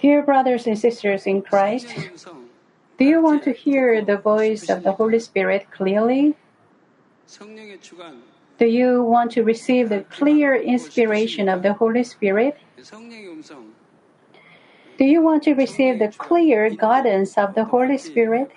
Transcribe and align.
Dear 0.00 0.22
brothers 0.22 0.66
and 0.66 0.78
sisters 0.78 1.26
in 1.26 1.42
Christ, 1.42 1.88
do 2.98 3.04
you 3.04 3.20
want 3.20 3.42
to 3.44 3.52
hear 3.52 4.04
the 4.04 4.16
voice 4.16 4.70
of 4.70 4.82
the 4.84 4.92
Holy 4.92 5.18
Spirit 5.18 5.66
clearly? 5.72 6.36
Do 8.58 8.66
you 8.66 9.02
want 9.02 9.32
to 9.32 9.42
receive 9.42 9.88
the 9.88 10.02
clear 10.02 10.54
inspiration 10.54 11.48
of 11.48 11.62
the 11.62 11.72
Holy 11.72 12.04
Spirit? 12.04 12.56
Do 14.98 15.04
you 15.04 15.20
want 15.20 15.42
to 15.42 15.54
receive 15.54 15.98
the 15.98 16.08
clear 16.08 16.70
guidance 16.70 17.36
of 17.36 17.54
the 17.54 17.64
Holy 17.64 17.98
Spirit? 17.98 18.50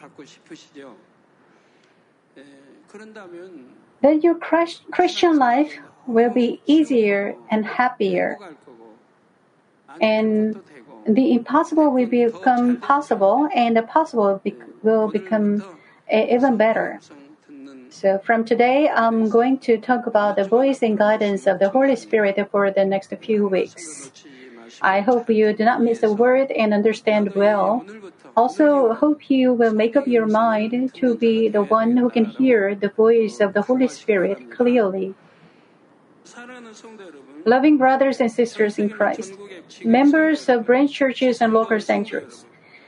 Then 4.02 4.22
your 4.22 4.36
Christian 4.36 5.38
life 5.38 5.80
will 6.08 6.30
be 6.30 6.62
easier 6.66 7.36
and 7.52 7.66
happier 7.66 8.38
and 10.02 10.61
the 11.06 11.34
impossible 11.34 11.92
will 11.92 12.06
become 12.06 12.78
possible, 12.78 13.50
and 13.54 13.75
the 13.75 13.84
possible 13.84 14.42
will 14.84 15.07
become 15.07 15.64
even 16.12 16.57
better. 16.57 17.00
So, 17.89 18.20
from 18.20 18.46
today, 18.46 18.88
I'm 18.88 19.29
going 19.29 19.57
to 19.60 19.78
talk 19.78 20.06
about 20.06 20.36
the 20.36 20.43
voice 20.43 20.84
and 20.84 20.98
guidance 20.98 21.48
of 21.48 21.60
the 21.60 21.70
Holy 21.70 21.96
Spirit 21.96 22.38
for 22.52 22.70
the 22.71 22.86
next 22.86 23.14
few 23.21 23.48
weeks. 23.48 24.12
I 24.82 25.02
hope 25.02 25.29
you 25.29 25.52
do 25.54 25.65
not 25.65 25.82
miss 25.82 26.04
a 26.04 26.12
word 26.12 26.51
and 26.51 26.74
understand 26.74 27.34
well. 27.36 27.84
Also, 28.37 28.93
hope 28.93 29.29
you 29.29 29.54
will 29.54 29.74
make 29.74 29.96
up 29.96 30.07
your 30.07 30.28
mind 30.28 30.93
to 30.96 31.15
be 31.15 31.50
the 31.50 31.64
one 31.64 31.98
who 31.98 32.09
can 32.09 32.26
hear 32.26 32.76
the 32.76 32.90
voice 32.90 33.40
of 33.40 33.53
the 33.53 33.64
Holy 33.64 33.88
Spirit 33.88 34.52
clearly 34.52 35.16
loving 37.50 37.78
brothers 37.78 38.22
and 38.22 38.31
sisters 38.31 38.78
in 38.78 38.89
Christ, 38.89 39.34
members 39.84 40.48
of 40.48 40.67
branch 40.67 40.94
churches 40.94 41.42
and 41.42 41.52
local 41.52 41.80
sanctuaries, 41.80 42.46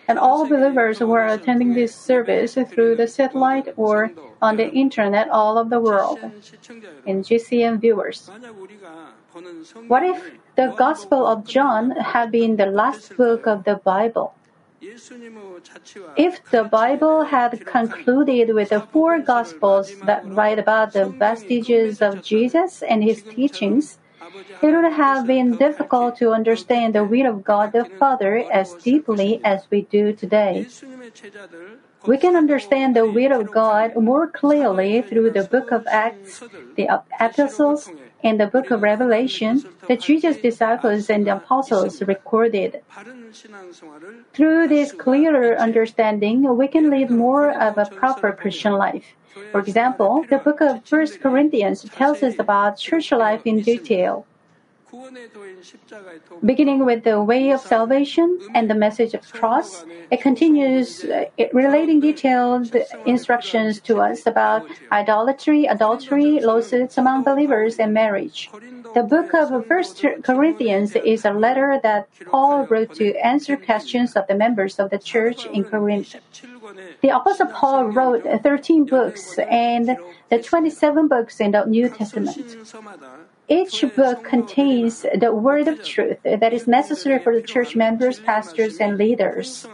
and 0.07 0.19
all 0.19 0.47
believers 0.47 0.99
who 0.99 1.11
are 1.13 1.27
attending 1.27 1.73
this 1.73 1.95
service 1.95 2.53
through 2.69 2.95
the 2.95 3.07
satellite 3.07 3.73
or 3.75 4.11
on 4.41 4.57
the 4.57 4.69
internet 4.71 5.29
all 5.29 5.57
over 5.57 5.69
the 5.69 5.79
world, 5.79 6.19
and 7.07 7.25
GCN 7.25 7.81
viewers. 7.81 8.29
What 9.87 10.03
if 10.03 10.19
the 10.55 10.73
Gospel 10.77 11.25
of 11.25 11.45
John 11.45 11.91
had 11.91 12.31
been 12.31 12.55
the 12.57 12.67
last 12.67 13.17
book 13.17 13.47
of 13.47 13.63
the 13.63 13.75
Bible? 13.75 14.35
If 16.17 16.33
the 16.51 16.63
Bible 16.63 17.23
had 17.23 17.65
concluded 17.65 18.53
with 18.53 18.69
the 18.69 18.81
four 18.91 19.19
Gospels 19.19 19.93
that 20.05 20.25
write 20.25 20.59
about 20.59 20.93
the 20.93 21.05
vestiges 21.05 22.01
of 22.01 22.23
Jesus 22.23 22.81
and 22.81 23.03
his 23.03 23.21
teachings, 23.23 23.99
it 24.61 24.71
would 24.71 24.93
have 24.93 25.27
been 25.27 25.57
difficult 25.57 26.17
to 26.17 26.31
understand 26.31 26.95
the 26.95 27.03
will 27.03 27.25
of 27.25 27.43
God 27.43 27.71
the 27.71 27.85
Father 27.85 28.45
as 28.51 28.73
deeply 28.75 29.41
as 29.43 29.67
we 29.69 29.81
do 29.83 30.13
today. 30.13 30.67
We 32.05 32.17
can 32.17 32.35
understand 32.35 32.95
the 32.95 33.05
will 33.05 33.31
of 33.31 33.51
God 33.51 33.95
more 33.95 34.27
clearly 34.27 35.01
through 35.01 35.31
the 35.31 35.43
book 35.43 35.71
of 35.71 35.85
Acts, 35.87 36.39
the 36.75 36.87
epistles, 37.19 37.89
and 38.23 38.39
the 38.39 38.47
book 38.47 38.71
of 38.71 38.81
Revelation 38.81 39.63
that 39.87 40.01
Jesus' 40.01 40.37
disciples 40.37 41.09
and 41.09 41.27
apostles 41.27 42.01
recorded. 42.01 42.81
Through 44.33 44.67
this 44.67 44.91
clearer 44.93 45.55
understanding, 45.57 46.57
we 46.57 46.67
can 46.67 46.89
lead 46.89 47.09
more 47.11 47.51
of 47.51 47.77
a 47.77 47.85
proper 47.85 48.31
Christian 48.31 48.73
life. 48.73 49.05
For 49.51 49.59
example, 49.59 50.25
the 50.29 50.37
book 50.37 50.61
of 50.61 50.81
1 50.89 51.19
Corinthians 51.19 51.83
tells 51.83 52.23
us 52.23 52.39
about 52.39 52.77
church 52.77 53.11
life 53.11 53.41
in 53.45 53.61
detail. 53.61 54.25
Beginning 56.43 56.83
with 56.83 57.05
the 57.05 57.21
way 57.23 57.51
of 57.51 57.61
salvation 57.61 58.37
and 58.53 58.69
the 58.69 58.75
message 58.75 59.13
of 59.13 59.21
cross, 59.31 59.85
it 60.11 60.19
continues 60.19 61.05
relating 61.53 62.01
detailed 62.01 62.75
instructions 63.05 63.79
to 63.81 64.01
us 64.01 64.27
about 64.27 64.65
idolatry, 64.91 65.65
adultery, 65.65 66.41
lawsuits 66.41 66.97
among 66.97 67.23
believers, 67.23 67.79
and 67.79 67.93
marriage. 67.93 68.49
The 68.93 69.03
book 69.03 69.33
of 69.33 69.65
First 69.65 70.03
Corinthians 70.23 70.93
is 70.97 71.23
a 71.23 71.31
letter 71.31 71.79
that 71.83 72.09
Paul 72.25 72.65
wrote 72.65 72.93
to 72.95 73.15
answer 73.25 73.55
questions 73.55 74.17
of 74.17 74.27
the 74.27 74.35
members 74.35 74.77
of 74.77 74.89
the 74.89 74.99
church 74.99 75.45
in 75.45 75.63
Corinth. 75.63 76.17
The 77.01 77.09
Apostle 77.09 77.47
Paul 77.47 77.85
wrote 77.87 78.23
13 78.23 78.85
books 78.85 79.37
and 79.39 79.97
the 80.29 80.41
27 80.41 81.07
books 81.07 81.39
in 81.39 81.51
the 81.51 81.65
New 81.65 81.89
Testament. 81.89 82.37
Each 83.47 83.83
book 83.95 84.23
contains 84.23 85.05
the 85.15 85.33
word 85.33 85.67
of 85.67 85.83
truth 85.83 86.17
that 86.23 86.53
is 86.53 86.67
necessary 86.67 87.19
for 87.19 87.35
the 87.35 87.41
church 87.41 87.75
members, 87.75 88.19
pastors, 88.19 88.77
and 88.77 88.97
leaders. 88.97 89.67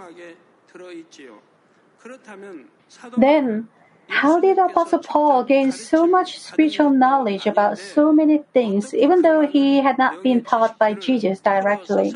Then, 3.17 3.67
how 4.07 4.39
did 4.39 4.57
Apostle 4.57 4.99
Paul 4.99 5.43
gain 5.43 5.71
so 5.71 6.07
much 6.07 6.39
spiritual 6.39 6.89
knowledge 6.89 7.45
about 7.45 7.77
so 7.77 8.13
many 8.13 8.39
things, 8.53 8.93
even 8.93 9.21
though 9.21 9.45
he 9.45 9.77
had 9.81 9.97
not 9.97 10.23
been 10.23 10.43
taught 10.43 10.79
by 10.79 10.93
Jesus 10.93 11.39
directly? 11.39 12.15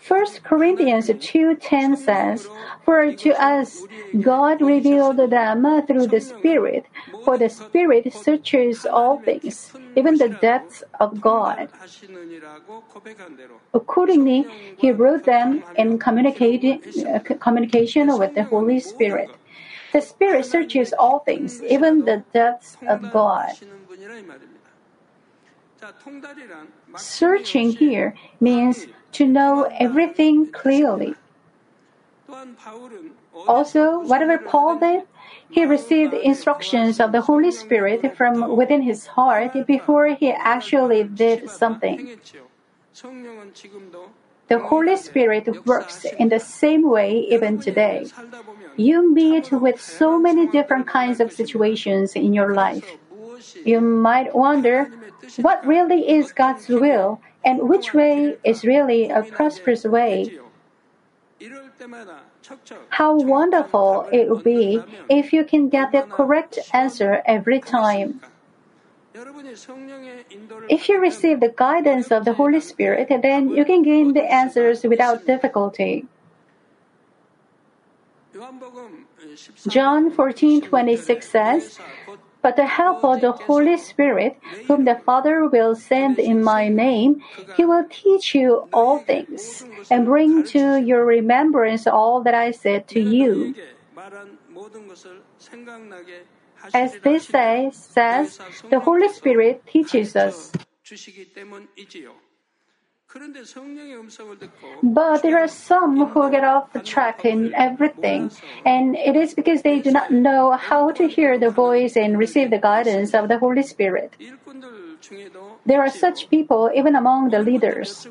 First 0.00 0.42
Corinthians 0.42 1.08
2:10 1.08 1.96
says, 1.96 2.46
"For 2.84 3.12
to 3.12 3.30
us 3.42 3.84
God 4.20 4.60
revealed 4.60 5.16
them 5.16 5.86
through 5.86 6.08
the 6.08 6.20
Spirit, 6.20 6.84
for 7.24 7.34
uh, 7.34 7.38
the 7.38 7.48
Spirit 7.48 8.12
searches 8.12 8.84
all 8.84 9.18
things, 9.18 9.72
even 9.96 10.18
the 10.18 10.28
depths 10.28 10.84
of 11.00 11.22
God." 11.22 11.68
Accordingly, 13.72 14.46
he 14.76 14.92
wrote 14.92 15.24
them 15.24 15.64
in 15.76 15.94
uh, 15.94 17.18
communication 17.40 18.18
with 18.18 18.34
the 18.34 18.44
Holy 18.44 18.80
Spirit. 18.80 19.30
The 19.92 20.02
Spirit 20.02 20.44
searches 20.44 20.92
all 20.92 21.20
things, 21.20 21.62
even 21.62 22.04
the 22.04 22.24
depths 22.32 22.76
of 22.88 23.10
God. 23.10 23.52
Searching 26.96 27.72
here 27.72 28.14
means 28.40 28.86
to 29.12 29.26
know 29.26 29.64
everything 29.78 30.50
clearly. 30.52 31.14
Also, 33.46 34.00
whatever 34.00 34.38
Paul 34.38 34.78
did, 34.78 35.02
he 35.50 35.64
received 35.64 36.14
instructions 36.14 36.98
of 37.00 37.12
the 37.12 37.20
Holy 37.20 37.50
Spirit 37.50 38.16
from 38.16 38.56
within 38.56 38.82
his 38.82 39.06
heart 39.06 39.52
before 39.66 40.06
he 40.08 40.30
actually 40.30 41.04
did 41.04 41.50
something. 41.50 42.18
The 44.48 44.58
Holy 44.58 44.96
Spirit 44.96 45.66
works 45.66 46.04
in 46.04 46.28
the 46.28 46.40
same 46.40 46.88
way 46.88 47.20
even 47.30 47.58
today. 47.58 48.06
You 48.76 49.12
meet 49.12 49.50
with 49.50 49.80
so 49.80 50.18
many 50.18 50.46
different 50.46 50.86
kinds 50.86 51.20
of 51.20 51.32
situations 51.32 52.14
in 52.14 52.34
your 52.34 52.54
life. 52.54 52.98
You 53.64 53.80
might 53.80 54.34
wonder 54.34 54.90
what 55.36 55.64
really 55.66 56.08
is 56.08 56.32
God's 56.32 56.68
will 56.68 57.20
and 57.44 57.68
which 57.68 57.94
way 57.94 58.36
is 58.44 58.64
really 58.64 59.10
a 59.10 59.22
prosperous 59.22 59.84
way. 59.84 60.38
How 62.90 63.16
wonderful 63.16 64.08
it 64.12 64.28
would 64.28 64.44
be 64.44 64.80
if 65.08 65.32
you 65.32 65.44
can 65.44 65.68
get 65.68 65.92
the 65.92 66.02
correct 66.02 66.58
answer 66.72 67.22
every 67.26 67.60
time. 67.60 68.20
If 70.68 70.88
you 70.88 71.00
receive 71.00 71.40
the 71.40 71.52
guidance 71.54 72.10
of 72.10 72.24
the 72.24 72.32
Holy 72.32 72.60
Spirit, 72.60 73.08
then 73.08 73.50
you 73.50 73.64
can 73.64 73.82
gain 73.82 74.14
the 74.14 74.24
answers 74.24 74.84
without 74.84 75.26
difficulty. 75.26 76.06
John 79.68 80.10
14:26 80.10 81.22
says, 81.22 81.78
but 82.42 82.56
the 82.56 82.66
help 82.66 83.04
of 83.04 83.20
the 83.20 83.32
Holy 83.32 83.76
Spirit, 83.76 84.36
whom 84.66 84.84
the 84.84 84.96
Father 85.06 85.46
will 85.48 85.76
send 85.76 86.18
in 86.18 86.42
my 86.42 86.68
name, 86.68 87.22
he 87.56 87.64
will 87.64 87.86
teach 87.88 88.34
you 88.34 88.68
all 88.72 88.98
things 88.98 89.64
and 89.90 90.04
bring 90.04 90.44
to 90.46 90.76
your 90.76 91.04
remembrance 91.06 91.86
all 91.86 92.22
that 92.24 92.34
I 92.34 92.50
said 92.50 92.88
to 92.88 93.00
you. 93.00 93.54
As 96.74 96.98
this 96.98 97.28
say, 97.28 97.70
says, 97.72 98.38
the 98.70 98.80
Holy 98.80 99.08
Spirit 99.08 99.64
teaches 99.66 100.16
us. 100.16 100.52
But 104.82 105.22
there 105.22 105.38
are 105.38 105.48
some 105.48 106.06
who 106.06 106.30
get 106.30 106.44
off 106.44 106.72
the 106.72 106.80
track 106.80 107.24
in 107.24 107.54
everything, 107.54 108.30
and 108.64 108.96
it 108.96 109.16
is 109.16 109.34
because 109.34 109.62
they 109.62 109.80
do 109.80 109.90
not 109.90 110.10
know 110.10 110.52
how 110.52 110.90
to 110.92 111.08
hear 111.08 111.38
the 111.38 111.50
voice 111.50 111.96
and 111.96 112.18
receive 112.18 112.50
the 112.50 112.58
guidance 112.58 113.12
of 113.14 113.28
the 113.28 113.38
Holy 113.38 113.62
Spirit. 113.62 114.14
There 115.66 115.80
are 115.80 115.90
such 115.90 116.30
people 116.30 116.70
even 116.74 116.96
among 116.96 117.30
the 117.30 117.40
leaders. 117.40 118.06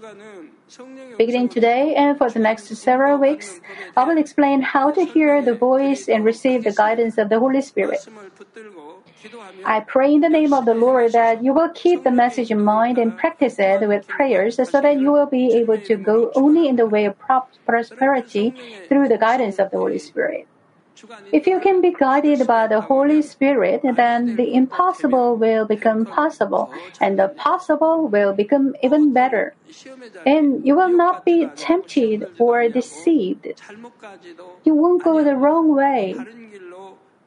Beginning 1.17 1.49
today 1.49 1.95
and 1.95 2.17
for 2.17 2.29
the 2.29 2.39
next 2.39 2.67
several 2.75 3.17
weeks, 3.17 3.59
I 3.97 4.03
will 4.05 4.17
explain 4.17 4.61
how 4.61 4.91
to 4.91 5.03
hear 5.03 5.41
the 5.41 5.55
voice 5.55 6.07
and 6.07 6.23
receive 6.23 6.63
the 6.63 6.71
guidance 6.71 7.17
of 7.17 7.29
the 7.29 7.39
Holy 7.39 7.61
Spirit. 7.61 8.07
I 9.65 9.79
pray 9.81 10.13
in 10.13 10.21
the 10.21 10.29
name 10.29 10.53
of 10.53 10.65
the 10.65 10.73
Lord 10.73 11.11
that 11.13 11.43
you 11.43 11.53
will 11.53 11.69
keep 11.69 12.03
the 12.03 12.11
message 12.11 12.51
in 12.51 12.63
mind 12.63 12.97
and 12.97 13.15
practice 13.15 13.59
it 13.59 13.87
with 13.87 14.07
prayers 14.07 14.55
so 14.55 14.81
that 14.81 14.99
you 14.99 15.11
will 15.11 15.27
be 15.27 15.53
able 15.53 15.79
to 15.79 15.95
go 15.95 16.31
only 16.35 16.67
in 16.67 16.75
the 16.75 16.87
way 16.87 17.05
of 17.05 17.15
prosperity 17.65 18.55
through 18.89 19.07
the 19.07 19.17
guidance 19.17 19.59
of 19.59 19.69
the 19.71 19.77
Holy 19.77 19.99
Spirit. 19.99 20.47
If 21.31 21.47
you 21.47 21.59
can 21.59 21.81
be 21.81 21.93
guided 21.97 22.45
by 22.45 22.67
the 22.67 22.81
Holy 22.81 23.21
Spirit, 23.21 23.81
then 23.83 24.35
the 24.35 24.53
impossible 24.53 25.35
will 25.37 25.65
become 25.65 26.05
possible, 26.05 26.69
and 26.99 27.17
the 27.17 27.29
possible 27.29 28.07
will 28.07 28.33
become 28.33 28.75
even 28.83 29.13
better. 29.13 29.55
And 30.25 30.65
you 30.65 30.75
will 30.75 30.91
not 30.91 31.23
be 31.25 31.47
tempted 31.55 32.27
or 32.37 32.67
deceived. 32.69 33.47
You 34.63 34.75
won't 34.75 35.03
go 35.03 35.23
the 35.23 35.35
wrong 35.35 35.73
way. 35.73 36.17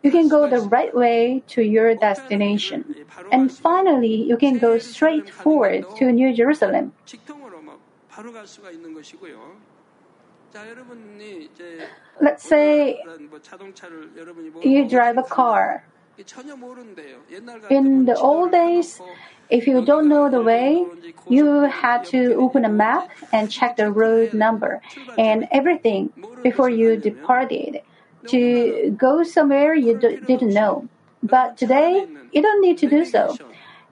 You 0.05 0.11
can 0.11 0.29
go 0.29 0.47
the 0.49 0.61
right 0.61 0.95
way 0.95 1.43
to 1.57 1.63
your 1.63 1.95
destination. 1.95 2.95
And 3.33 3.51
finally, 3.51 4.15
you 4.15 4.37
can 4.37 4.59
go 4.59 4.77
straight 4.77 5.31
forward 5.31 5.87
to 5.97 6.13
New 6.13 6.37
Jerusalem. 6.37 6.93
Let's 12.21 12.45
say 12.45 13.01
you 14.63 14.89
drive 14.89 15.17
a 15.17 15.23
car. 15.23 15.85
In 17.71 18.05
the 18.05 18.15
old 18.15 18.53
days, 18.53 19.01
if 19.51 19.67
you 19.67 19.85
don't 19.85 20.09
know 20.09 20.31
the 20.31 20.43
way, 20.43 20.87
you 21.29 21.63
had 21.63 22.05
to 22.15 22.35
open 22.35 22.65
a 22.65 22.69
map 22.69 23.11
and 23.33 23.51
check 23.51 23.77
the 23.77 23.91
road 23.91 24.33
number 24.33 24.81
and 25.19 25.49
everything 25.51 26.13
before 26.43 26.69
you 26.69 26.97
departed 26.97 27.81
to 28.29 28.91
go 28.97 29.23
somewhere 29.23 29.75
you 29.75 29.99
didn't 29.99 30.55
know. 30.55 30.89
But 31.23 31.57
today, 31.57 32.07
you 32.33 32.43
don't 32.43 32.61
need 32.61 32.79
to 32.79 32.89
do 32.89 33.05
so. 33.05 33.37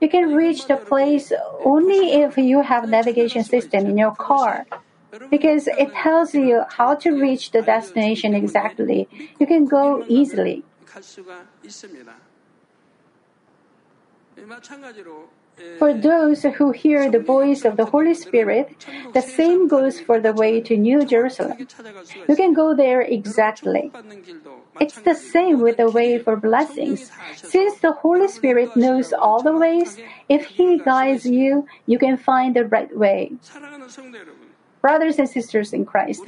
You 0.00 0.08
can 0.08 0.34
reach 0.34 0.66
the 0.66 0.76
place 0.76 1.32
only 1.64 2.12
if 2.22 2.36
you 2.36 2.62
have 2.62 2.88
navigation 2.88 3.44
system 3.44 3.86
in 3.86 3.96
your 3.96 4.14
car 4.14 4.66
because 5.30 5.68
it 5.68 5.92
tells 5.94 6.34
you 6.34 6.64
how 6.68 6.94
to 6.96 7.12
reach 7.12 7.52
the 7.52 7.62
destination 7.62 8.34
exactly. 8.34 9.08
You 9.38 9.46
can 9.46 9.66
go 9.66 10.04
easily. 10.08 10.64
For 15.78 15.92
those 15.92 16.42
who 16.42 16.70
hear 16.72 17.10
the 17.10 17.18
voice 17.18 17.64
of 17.64 17.76
the 17.76 17.84
Holy 17.84 18.14
Spirit, 18.14 18.76
the 19.12 19.20
same 19.20 19.68
goes 19.68 20.00
for 20.00 20.18
the 20.20 20.32
way 20.32 20.60
to 20.60 20.76
New 20.76 21.04
Jerusalem. 21.04 21.66
You 22.28 22.36
can 22.36 22.52
go 22.54 22.74
there 22.74 23.02
exactly. 23.02 23.90
It's 24.80 25.00
the 25.00 25.14
same 25.14 25.60
with 25.60 25.76
the 25.76 25.90
way 25.90 26.18
for 26.18 26.36
blessings. 26.36 27.10
Since 27.36 27.80
the 27.80 27.92
Holy 27.92 28.28
Spirit 28.28 28.76
knows 28.76 29.12
all 29.12 29.42
the 29.42 29.56
ways, 29.56 29.98
if 30.28 30.46
He 30.46 30.78
guides 30.78 31.26
you, 31.26 31.66
you 31.86 31.98
can 31.98 32.16
find 32.16 32.56
the 32.56 32.64
right 32.64 32.94
way. 32.96 33.32
Brothers 34.80 35.18
and 35.18 35.28
sisters 35.28 35.72
in 35.72 35.84
Christ, 35.84 36.22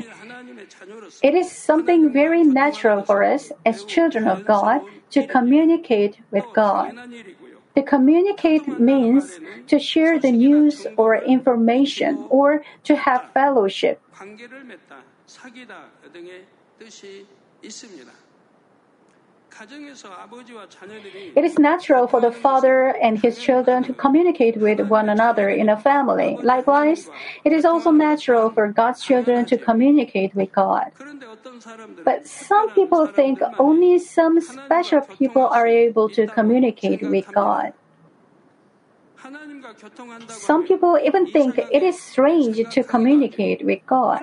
it 1.23 1.35
is 1.35 1.51
something 1.51 2.13
very 2.13 2.45
natural 2.45 3.03
for 3.03 3.25
us 3.25 3.51
as 3.67 3.85
children 3.85 4.29
of 4.29 4.45
God 4.45 4.83
to 5.11 5.27
communicate 5.27 6.19
with 6.31 6.45
God. 6.55 6.95
To 7.75 7.83
communicate 7.83 8.79
means 8.79 9.41
to 9.67 9.79
share 9.79 10.19
the 10.19 10.31
news 10.31 10.87
or 10.97 11.17
information 11.17 12.27
or 12.31 12.63
to 12.85 12.95
have 12.95 13.31
fellowship. 13.35 14.01
It 21.37 21.45
is 21.45 21.59
natural 21.59 22.09
for 22.09 22.21
the 22.21 22.33
father 22.33 22.89
and 23.01 23.19
his 23.19 23.39
children 23.39 23.85
to 23.85 23.93
communicate 23.93 24.57
with 24.57 24.81
one 24.81 25.09
another 25.09 25.49
in 25.49 25.69
a 25.69 25.77
family. 25.77 26.37
Likewise, 26.43 27.09
it 27.45 27.53
is 27.53 27.65
also 27.65 27.91
natural 27.91 28.51
for 28.51 28.69
God's 28.73 29.03
children 29.03 29.45
to 29.47 29.57
communicate 29.57 30.35
with 30.35 30.51
God. 30.53 30.91
But 32.05 32.27
some 32.27 32.71
people 32.71 33.07
think 33.07 33.41
only 33.59 33.99
some 33.99 34.41
special 34.41 35.03
people 35.03 35.47
are 35.47 35.67
able 35.67 36.09
to 36.11 36.27
communicate 36.27 37.03
with 37.03 37.27
God. 37.33 37.73
Some 40.29 40.67
people 40.67 40.99
even 41.03 41.27
think 41.27 41.59
it 41.59 41.83
is 41.83 42.01
strange 42.01 42.61
to 42.71 42.83
communicate 42.83 43.65
with 43.65 43.81
God. 43.87 44.21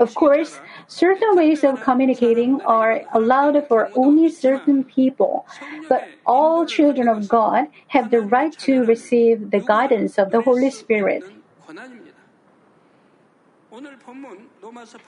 Of 0.00 0.14
course, 0.14 0.60
certain 0.88 1.36
ways 1.36 1.64
of 1.64 1.80
communicating 1.80 2.60
are 2.62 3.02
allowed 3.12 3.66
for 3.68 3.90
only 3.94 4.28
certain 4.28 4.84
people, 4.84 5.46
but 5.88 6.08
all 6.26 6.66
children 6.66 7.08
of 7.08 7.28
God 7.28 7.68
have 7.88 8.10
the 8.10 8.20
right 8.20 8.52
to 8.60 8.84
receive 8.84 9.50
the 9.50 9.60
guidance 9.60 10.18
of 10.18 10.30
the 10.30 10.40
Holy 10.42 10.70
Spirit. 10.70 11.24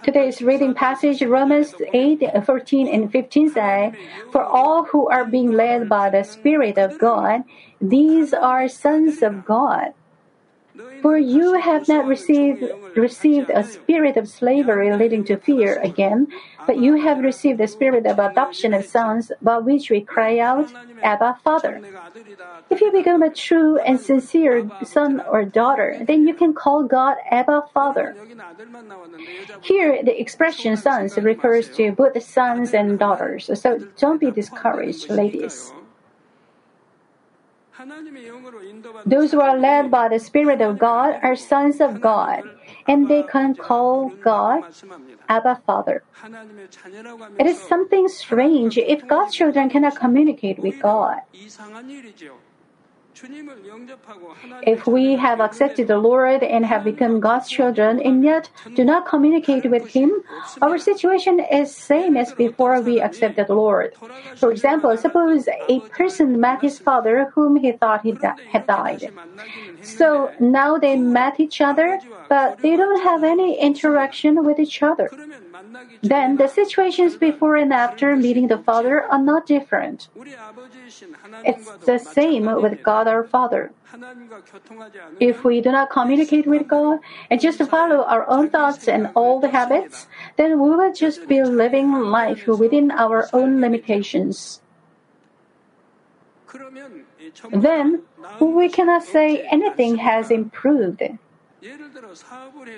Today's 0.03 0.41
reading 0.41 0.73
passage, 0.73 1.23
Romans 1.23 1.75
8, 1.93 2.23
14 2.47 2.88
and 2.88 3.12
15 3.12 3.50
say, 3.50 3.93
For 4.32 4.43
all 4.43 4.85
who 4.85 5.09
are 5.09 5.27
being 5.27 5.53
led 5.53 5.88
by 5.88 6.09
the 6.09 6.23
Spirit 6.23 6.79
of 6.79 6.99
God, 6.99 7.43
these 7.81 8.32
are 8.32 8.69
sons 8.69 9.23
of 9.23 9.44
God. 9.44 9.93
For 11.05 11.19
you 11.19 11.61
have 11.61 11.87
not 11.87 12.06
received, 12.06 12.65
received 12.97 13.51
a 13.51 13.62
spirit 13.62 14.17
of 14.17 14.27
slavery 14.27 14.91
leading 14.97 15.23
to 15.25 15.37
fear 15.37 15.79
again, 15.83 16.29
but 16.67 16.79
you 16.79 16.95
have 16.95 17.19
received 17.19 17.61
the 17.61 17.69
spirit 17.69 18.06
of 18.06 18.19
adoption 18.19 18.73
of 18.73 18.87
sons, 18.87 19.31
by 19.43 19.59
which 19.59 19.91
we 19.91 20.01
cry 20.01 20.39
out, 20.39 20.73
Abba, 21.03 21.41
Father. 21.45 21.83
If 22.71 22.81
you 22.81 22.91
become 22.91 23.23
a 23.23 23.29
true 23.29 23.77
and 23.77 24.01
sincere 24.01 24.67
son 24.83 25.21
or 25.29 25.45
daughter, 25.45 26.01
then 26.06 26.27
you 26.27 26.33
can 26.33 26.55
call 26.55 26.85
God 26.85 27.19
Abba, 27.31 27.65
Father. 27.75 28.17
Here, 29.61 30.03
the 30.03 30.19
expression 30.19 30.75
sons 30.79 31.19
refers 31.19 31.69
to 31.77 31.93
both 31.93 32.17
sons 32.23 32.73
and 32.73 32.99
daughters, 32.99 33.51
so 33.61 33.79
don't 33.99 34.21
be 34.23 34.31
discouraged, 34.31 35.11
ladies. 35.11 35.75
Those 39.06 39.32
who 39.32 39.40
are 39.40 39.58
led 39.58 39.90
by 39.90 40.08
the 40.08 40.19
Spirit 40.19 40.60
of 40.60 40.78
God 40.78 41.19
are 41.22 41.36
sons 41.36 41.81
of 41.81 42.00
God, 42.00 42.48
and 42.88 43.08
they 43.08 43.22
can 43.22 43.54
call 43.54 44.08
God 44.22 44.64
Abba 45.28 45.60
Father. 45.66 46.02
It 47.38 47.46
is 47.46 47.58
something 47.58 48.08
strange 48.08 48.78
if 48.78 49.06
God's 49.06 49.34
children 49.34 49.69
cannot 49.69 49.96
communicate 49.96 50.58
with 50.58 50.81
God. 50.81 51.20
If 54.62 54.87
we 54.87 55.16
have 55.16 55.40
accepted 55.40 55.88
the 55.88 55.98
Lord 55.98 56.43
and 56.43 56.65
have 56.67 56.84
become 56.84 57.20
God's 57.20 57.48
children 57.48 58.00
and 58.00 58.24
yet 58.24 58.50
do 58.74 58.84
not 58.84 59.06
communicate 59.06 59.69
with 59.70 59.89
Him, 59.89 60.10
our 60.62 60.79
situation 60.79 61.41
is 61.41 61.74
same 61.74 62.17
as 62.17 62.32
before 62.32 62.81
we 62.81 63.00
accepted 63.00 63.46
the 63.46 63.55
Lord. 63.55 63.94
For 64.36 64.50
example, 64.50 64.96
suppose 64.96 65.48
a 65.48 65.81
person 65.96 66.41
met 66.41 66.60
his 66.62 66.79
father 66.79 67.31
whom 67.34 67.56
he 67.56 67.72
thought 67.72 68.03
he 68.03 68.12
di- 68.12 68.34
had 68.53 68.67
died. 68.67 69.12
So 69.82 70.31
now 70.41 70.79
they 70.79 70.96
met 70.96 71.39
each 71.39 71.60
other, 71.60 72.00
but 72.29 72.60
they 72.62 72.77
don't 72.77 73.03
have 73.03 73.22
any 73.22 73.58
interaction 73.60 74.44
with 74.44 74.58
each 74.58 74.82
other. 74.82 75.10
Then 76.03 76.36
the 76.36 76.48
situations 76.48 77.17
before 77.17 77.56
and 77.56 77.72
after 77.72 78.17
meeting 78.17 78.48
the 78.48 78.58
Father 78.58 79.03
are 79.03 79.22
not 79.22 79.46
different. 79.46 80.08
It's 81.44 81.70
the 81.86 81.98
same 81.98 82.46
with 82.60 82.82
God 82.82 83.08
our 83.08 83.24
Father. 83.24 83.72
If 85.20 85.44
we 85.44 85.60
do 85.60 85.72
not 85.72 85.91
communicate 85.91 86.46
with 86.46 86.69
God 86.69 87.01
and 87.31 87.41
just 87.41 87.63
follow 87.65 88.05
our 88.05 88.29
own 88.29 88.51
thoughts 88.51 88.89
and 88.89 89.10
old 89.15 89.44
habits, 89.44 90.06
then 90.36 90.60
we 90.60 90.70
will 90.70 90.93
just 90.93 91.27
be 91.29 91.43
living 91.43 91.93
life 91.93 92.46
within 92.46 92.91
our 92.91 93.29
own 93.32 93.60
limitations. 93.60 94.60
Then 97.51 98.03
we 98.41 98.69
cannot 98.69 99.03
say 99.03 99.46
anything 99.51 99.96
has 99.96 100.31
improved. 100.31 101.03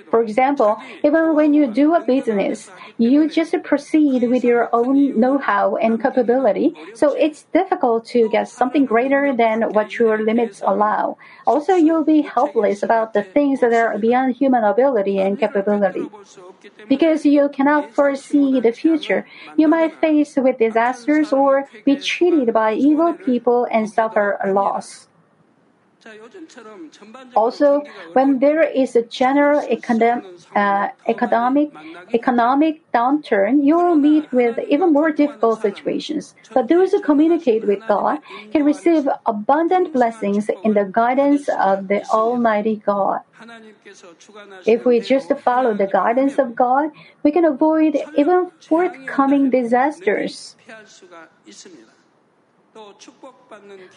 For 0.09 0.21
example, 0.21 0.77
even 1.03 1.35
when 1.35 1.53
you 1.53 1.67
do 1.67 1.93
a 1.93 1.99
business, 1.99 2.69
you 2.97 3.27
just 3.27 3.53
proceed 3.63 4.29
with 4.29 4.43
your 4.43 4.69
own 4.73 5.19
know-how 5.19 5.75
and 5.75 6.01
capability, 6.01 6.73
so 6.93 7.13
it's 7.13 7.43
difficult 7.53 8.05
to 8.07 8.29
get 8.29 8.47
something 8.47 8.85
greater 8.85 9.35
than 9.35 9.73
what 9.73 9.99
your 9.99 10.23
limits 10.23 10.61
allow. 10.65 11.17
Also, 11.45 11.75
you'll 11.75 12.05
be 12.05 12.21
helpless 12.21 12.81
about 12.81 13.13
the 13.13 13.23
things 13.23 13.59
that 13.59 13.73
are 13.73 13.97
beyond 13.97 14.35
human 14.35 14.63
ability 14.63 15.19
and 15.19 15.37
capability. 15.37 16.07
Because 16.87 17.25
you 17.25 17.49
cannot 17.49 17.93
foresee 17.93 18.61
the 18.61 18.71
future, 18.71 19.25
you 19.57 19.67
might 19.67 19.99
face 19.99 20.35
with 20.37 20.59
disasters 20.59 21.33
or 21.33 21.67
be 21.83 21.97
cheated 21.97 22.53
by 22.53 22.73
evil 22.73 23.13
people 23.13 23.67
and 23.69 23.89
suffer 23.89 24.37
a 24.43 24.53
loss. 24.53 25.07
Also, 27.35 27.83
when 28.13 28.39
there 28.39 28.63
is 28.63 28.95
a 28.95 29.03
general 29.03 29.61
economic, 29.69 30.25
uh, 30.55 30.89
economic, 31.07 31.71
economic 32.13 32.81
downturn, 32.91 33.63
you 33.63 33.75
will 33.75 33.95
meet 33.95 34.31
with 34.31 34.57
even 34.67 34.93
more 34.93 35.11
difficult 35.11 35.61
situations. 35.61 36.33
But 36.53 36.67
those 36.67 36.91
who 36.91 37.01
communicate 37.01 37.65
with 37.65 37.85
God 37.87 38.19
can 38.51 38.63
receive 38.63 39.07
abundant 39.25 39.93
blessings 39.93 40.49
in 40.63 40.73
the 40.73 40.85
guidance 40.85 41.49
of 41.49 41.87
the 41.87 42.03
Almighty 42.09 42.77
God. 42.85 43.21
If 44.65 44.85
we 44.85 44.99
just 44.99 45.31
follow 45.39 45.73
the 45.73 45.87
guidance 45.87 46.39
of 46.39 46.55
God, 46.55 46.89
we 47.23 47.31
can 47.31 47.45
avoid 47.45 47.97
even 48.15 48.51
forthcoming 48.61 49.49
disasters. 49.49 50.55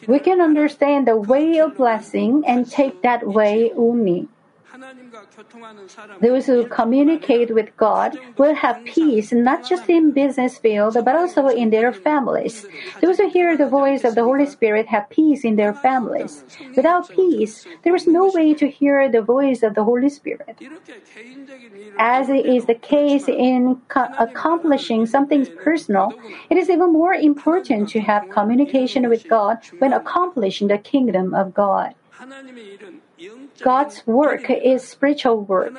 We 0.07 0.19
can 0.19 0.41
understand 0.41 1.07
the 1.07 1.17
way 1.17 1.59
of 1.59 1.77
blessing 1.77 2.45
and 2.47 2.71
take 2.71 3.03
that 3.03 3.27
way 3.27 3.73
only. 3.77 4.29
Those 6.21 6.47
who 6.47 6.67
communicate 6.67 7.55
with 7.55 7.77
God 7.77 8.19
will 8.37 8.55
have 8.55 8.85
peace 8.85 9.33
not 9.33 9.67
just 9.67 9.89
in 9.89 10.13
business 10.13 10.59
field 10.59 10.97
but 11.05 11.17
also 11.17 11.49
in 11.49 11.71
their 11.71 11.93
families. 11.93 12.67
Those 13.01 13.19
who 13.19 13.29
hear 13.29 13.57
the 13.57 13.67
voice 13.67 14.05
of 14.05 14.15
the 14.15 14.25
Holy 14.25 14.47
Spirit 14.47 14.87
have 14.89 15.09
peace 15.11 15.45
in 15.45 15.57
their 15.57 15.75
families. 15.75 16.45
Without 16.77 17.09
peace, 17.09 17.67
there 17.83 17.95
is 17.95 18.07
no 18.07 18.31
way 18.35 18.55
to 18.55 18.69
hear 18.69 19.09
the 19.09 19.23
voice 19.23 19.63
of 19.63 19.75
the 19.75 19.85
Holy 19.85 20.09
Spirit. 20.09 20.57
As 21.99 22.29
is 22.29 22.67
the 22.67 22.75
case 22.75 23.29
in 23.29 23.81
co- 23.89 24.09
accomplishing 24.19 25.07
something 25.07 25.47
personal, 25.65 26.15
it 26.51 26.57
is 26.57 26.71
even 26.71 26.93
more 26.93 27.15
important 27.15 27.89
to 27.91 28.01
have 28.01 28.29
communication 28.31 29.09
with 29.09 29.27
God 29.29 29.59
when 29.79 29.93
accomplishing 29.93 30.69
the 30.69 30.79
kingdom 30.79 31.35
of 31.35 31.55
God. 31.55 31.95
God's 33.61 34.07
work 34.07 34.49
is 34.49 34.87
spiritual 34.87 35.43
work. 35.43 35.75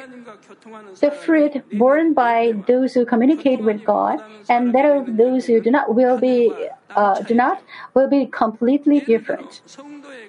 The 0.99 1.11
fruit 1.11 1.63
borne 1.77 2.13
by 2.13 2.53
those 2.67 2.93
who 2.93 3.05
communicate 3.05 3.61
with 3.61 3.83
God 3.83 4.21
and 4.49 4.73
that 4.75 4.85
of 4.85 5.17
those 5.17 5.45
who 5.47 5.59
do 5.61 5.71
not 5.71 5.95
will 5.95 6.19
be 6.19 6.53
uh, 6.95 7.21
do 7.21 7.33
not 7.33 7.63
will 7.93 8.09
be 8.09 8.25
completely 8.25 8.99
different. 8.99 9.61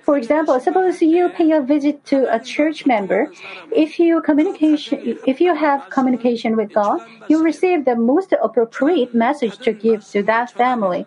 For 0.02 0.16
example, 0.16 0.58
suppose 0.60 1.02
you 1.02 1.28
pay 1.28 1.50
a 1.50 1.60
visit 1.60 2.04
to 2.06 2.32
a 2.32 2.38
church 2.38 2.86
member. 2.86 3.32
If 3.70 3.98
you 3.98 4.22
communication 4.22 5.18
if 5.26 5.40
you 5.40 5.54
have 5.54 5.90
communication 5.90 6.56
with 6.56 6.72
God, 6.72 7.00
you 7.28 7.42
receive 7.42 7.84
the 7.84 7.96
most 7.96 8.32
appropriate 8.32 9.14
message 9.14 9.58
to 9.58 9.72
give 9.72 10.06
to 10.10 10.22
that 10.22 10.50
family. 10.52 11.06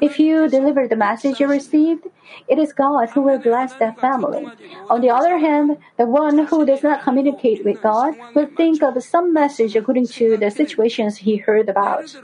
If 0.00 0.18
you 0.18 0.48
deliver 0.48 0.88
the 0.88 0.96
message 0.96 1.40
you 1.40 1.46
received, 1.46 2.06
it 2.48 2.58
is 2.58 2.72
God 2.72 3.10
who 3.10 3.22
will 3.22 3.38
bless 3.38 3.74
that 3.74 4.00
family. 4.00 4.46
On 4.88 5.00
the 5.00 5.10
other 5.10 5.38
hand, 5.38 5.78
the 5.98 6.06
one 6.06 6.46
who 6.46 6.64
does 6.64 6.82
not 6.82 7.02
communicate 7.02 7.64
with 7.64 7.82
God 7.82 8.14
will 8.34 8.48
think 8.56 8.82
of 8.82 9.02
some 9.02 9.32
message 9.32 9.76
according 9.76 10.06
to 10.18 10.36
the 10.36 10.50
situations 10.50 11.18
he 11.18 11.36
heard 11.36 11.68
about. 11.68 12.16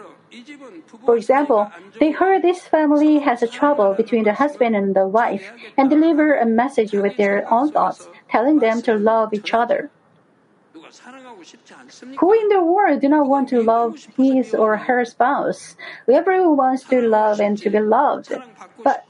For 1.04 1.16
example, 1.16 1.70
they 2.00 2.10
heard 2.10 2.42
this 2.42 2.62
family 2.66 3.18
has 3.18 3.42
a 3.42 3.48
trouble 3.48 3.94
between 3.94 4.24
the 4.24 4.34
husband 4.34 4.74
and 4.74 4.94
the 4.94 5.06
wife 5.06 5.52
and 5.76 5.88
deliver 5.88 6.34
a 6.34 6.46
message 6.46 6.92
with 6.92 7.16
their 7.16 7.50
own 7.52 7.72
thoughts, 7.72 8.08
telling 8.30 8.58
them 8.58 8.82
to 8.82 8.94
love 8.94 9.32
each 9.32 9.54
other. 9.54 9.90
Who 12.18 12.32
in 12.32 12.48
the 12.48 12.62
world 12.62 13.00
do 13.00 13.08
not 13.08 13.26
want 13.26 13.48
to 13.50 13.62
love 13.62 14.06
his 14.16 14.54
or 14.54 14.76
her 14.76 15.04
spouse? 15.04 15.76
Everyone 16.08 16.56
wants 16.56 16.84
to 16.84 17.00
love 17.02 17.40
and 17.40 17.58
to 17.58 17.70
be 17.70 17.80
loved. 17.80 18.32
But 18.82 19.04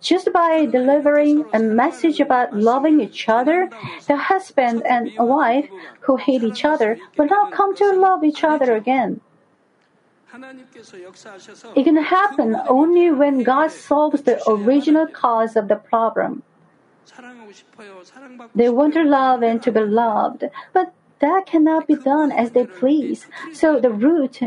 just 0.00 0.32
by 0.32 0.66
delivering 0.66 1.44
a 1.52 1.58
message 1.58 2.20
about 2.20 2.54
loving 2.54 3.00
each 3.00 3.28
other, 3.28 3.70
the 4.06 4.16
husband 4.16 4.82
and 4.86 5.10
wife 5.18 5.68
who 6.00 6.16
hate 6.16 6.42
each 6.42 6.64
other 6.64 6.98
will 7.16 7.26
not 7.26 7.52
come 7.52 7.74
to 7.76 7.92
love 7.92 8.24
each 8.24 8.44
other 8.44 8.74
again. 8.74 9.20
It 11.76 11.84
can 11.84 11.96
happen 11.96 12.56
only 12.68 13.10
when 13.10 13.42
God 13.42 13.70
solves 13.70 14.22
the 14.22 14.40
original 14.48 15.06
cause 15.06 15.56
of 15.56 15.68
the 15.68 15.76
problem. 15.76 16.42
They 18.54 18.70
want 18.70 18.94
to 18.94 19.02
love 19.02 19.42
and 19.42 19.62
to 19.62 19.72
be 19.72 19.80
loved, 19.80 20.44
but 20.72 20.94
that 21.22 21.46
cannot 21.46 21.86
be 21.86 21.94
done 21.94 22.32
as 22.32 22.50
they 22.50 22.66
please. 22.66 23.26
So 23.52 23.80
the 23.80 23.90
root, 23.90 24.40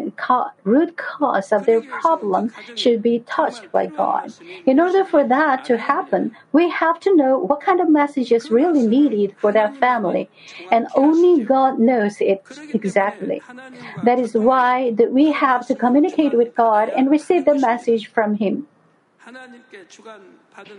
root 0.63 0.97
cause 0.97 1.51
of 1.51 1.65
their 1.65 1.81
problem 1.81 2.51
should 2.75 3.01
be 3.01 3.19
touched 3.19 3.71
by 3.71 3.87
God. 3.87 4.33
In 4.65 4.79
order 4.79 5.03
for 5.05 5.23
that 5.23 5.63
to 5.65 5.77
happen, 5.77 6.35
we 6.51 6.69
have 6.69 6.99
to 7.05 7.15
know 7.15 7.39
what 7.39 7.61
kind 7.61 7.79
of 7.79 7.89
message 7.89 8.31
is 8.31 8.51
really 8.51 8.85
needed 8.85 9.35
for 9.39 9.51
that 9.53 9.77
family, 9.77 10.29
and 10.69 10.87
only 10.95 11.43
God 11.43 11.79
knows 11.79 12.19
it 12.19 12.43
exactly. 12.73 13.41
That 14.03 14.19
is 14.19 14.33
why 14.33 14.91
that 14.99 15.11
we 15.11 15.31
have 15.31 15.65
to 15.67 15.75
communicate 15.75 16.33
with 16.33 16.53
God 16.55 16.89
and 16.89 17.09
receive 17.09 17.45
the 17.45 17.55
message 17.55 18.07
from 18.07 18.35
Him. 18.35 18.67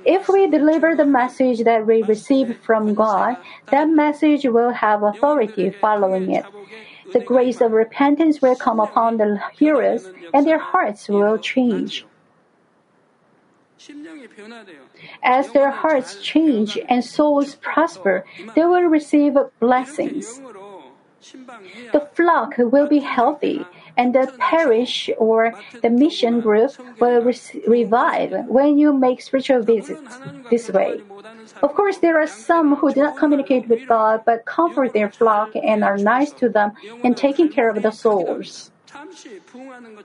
If 0.04 0.28
we 0.28 0.46
deliver 0.48 0.94
the 0.94 1.04
message 1.04 1.64
that 1.64 1.86
we 1.86 2.02
receive 2.02 2.58
from 2.62 2.94
God, 2.94 3.36
that 3.70 3.88
message 3.88 4.44
will 4.44 4.70
have 4.70 5.02
authority 5.02 5.70
following 5.70 6.32
it. 6.32 6.44
The 7.12 7.20
grace 7.20 7.60
of 7.60 7.72
repentance 7.72 8.40
will 8.40 8.56
come 8.56 8.80
upon 8.80 9.18
the 9.18 9.40
hearers, 9.54 10.10
and 10.32 10.46
their 10.46 10.58
hearts 10.58 11.08
will 11.08 11.38
change. 11.38 12.04
As 15.22 15.52
their 15.52 15.70
hearts 15.70 16.20
change 16.20 16.78
and 16.88 17.04
souls 17.04 17.54
prosper, 17.56 18.24
they 18.54 18.64
will 18.64 18.82
receive 18.82 19.36
blessings. 19.60 20.40
The 21.92 22.08
flock 22.14 22.54
will 22.58 22.88
be 22.88 23.00
healthy, 23.00 23.64
and 23.96 24.14
the 24.14 24.32
parish 24.38 25.10
or 25.18 25.54
the 25.82 25.90
mission 25.90 26.40
group 26.40 26.72
will 27.00 27.22
re- 27.22 27.62
revive 27.66 28.32
when 28.46 28.78
you 28.78 28.92
make 28.92 29.20
spiritual 29.20 29.62
visits 29.62 30.18
this 30.50 30.68
way. 30.70 31.00
Of 31.62 31.74
course, 31.74 31.98
there 31.98 32.20
are 32.20 32.26
some 32.26 32.76
who 32.76 32.92
do 32.92 33.02
not 33.02 33.16
communicate 33.16 33.68
with 33.68 33.86
God 33.88 34.22
but 34.24 34.44
comfort 34.44 34.92
their 34.92 35.10
flock 35.10 35.50
and 35.54 35.82
are 35.82 35.96
nice 35.96 36.32
to 36.32 36.48
them 36.48 36.72
in 37.02 37.14
taking 37.14 37.48
care 37.48 37.68
of 37.68 37.82
the 37.82 37.90
souls. 37.90 38.70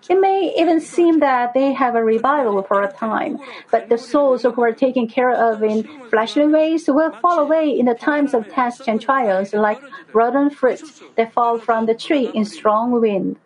It 0.09 0.19
may 0.19 0.53
even 0.57 0.81
seem 0.81 1.19
that 1.19 1.53
they 1.53 1.71
have 1.71 1.95
a 1.95 2.03
revival 2.03 2.61
for 2.63 2.81
a 2.81 2.91
time, 2.91 3.39
but 3.71 3.89
the 3.89 3.97
souls 3.97 4.43
who 4.43 4.61
are 4.61 4.73
taken 4.73 5.07
care 5.07 5.31
of 5.31 5.63
in 5.63 5.83
fleshly 6.09 6.47
ways 6.47 6.87
will 6.87 7.11
fall 7.11 7.39
away 7.39 7.69
in 7.69 7.85
the 7.85 7.93
times 7.93 8.33
of 8.33 8.49
tests 8.49 8.87
and 8.87 8.99
trials 8.99 9.53
like 9.53 9.79
rotten 10.13 10.49
fruit 10.49 10.81
that 11.15 11.33
fall 11.33 11.57
from 11.59 11.85
the 11.85 11.95
tree 11.95 12.31
in 12.33 12.43
strong 12.43 12.91
wind. 12.99 13.37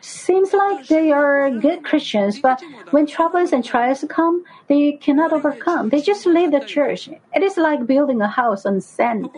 Seems 0.00 0.52
like 0.52 0.86
they 0.88 1.12
are 1.12 1.50
good 1.50 1.84
Christians, 1.84 2.40
but 2.40 2.62
when 2.90 3.06
troubles 3.06 3.52
and 3.52 3.64
trials 3.64 4.04
come, 4.08 4.44
they 4.68 4.92
cannot 4.92 5.32
overcome. 5.32 5.88
They 5.88 6.00
just 6.00 6.26
leave 6.26 6.52
the 6.52 6.60
church. 6.60 7.08
It 7.08 7.42
is 7.42 7.56
like 7.56 7.86
building 7.86 8.20
a 8.20 8.28
house 8.28 8.66
on 8.66 8.80
sand. 8.80 9.30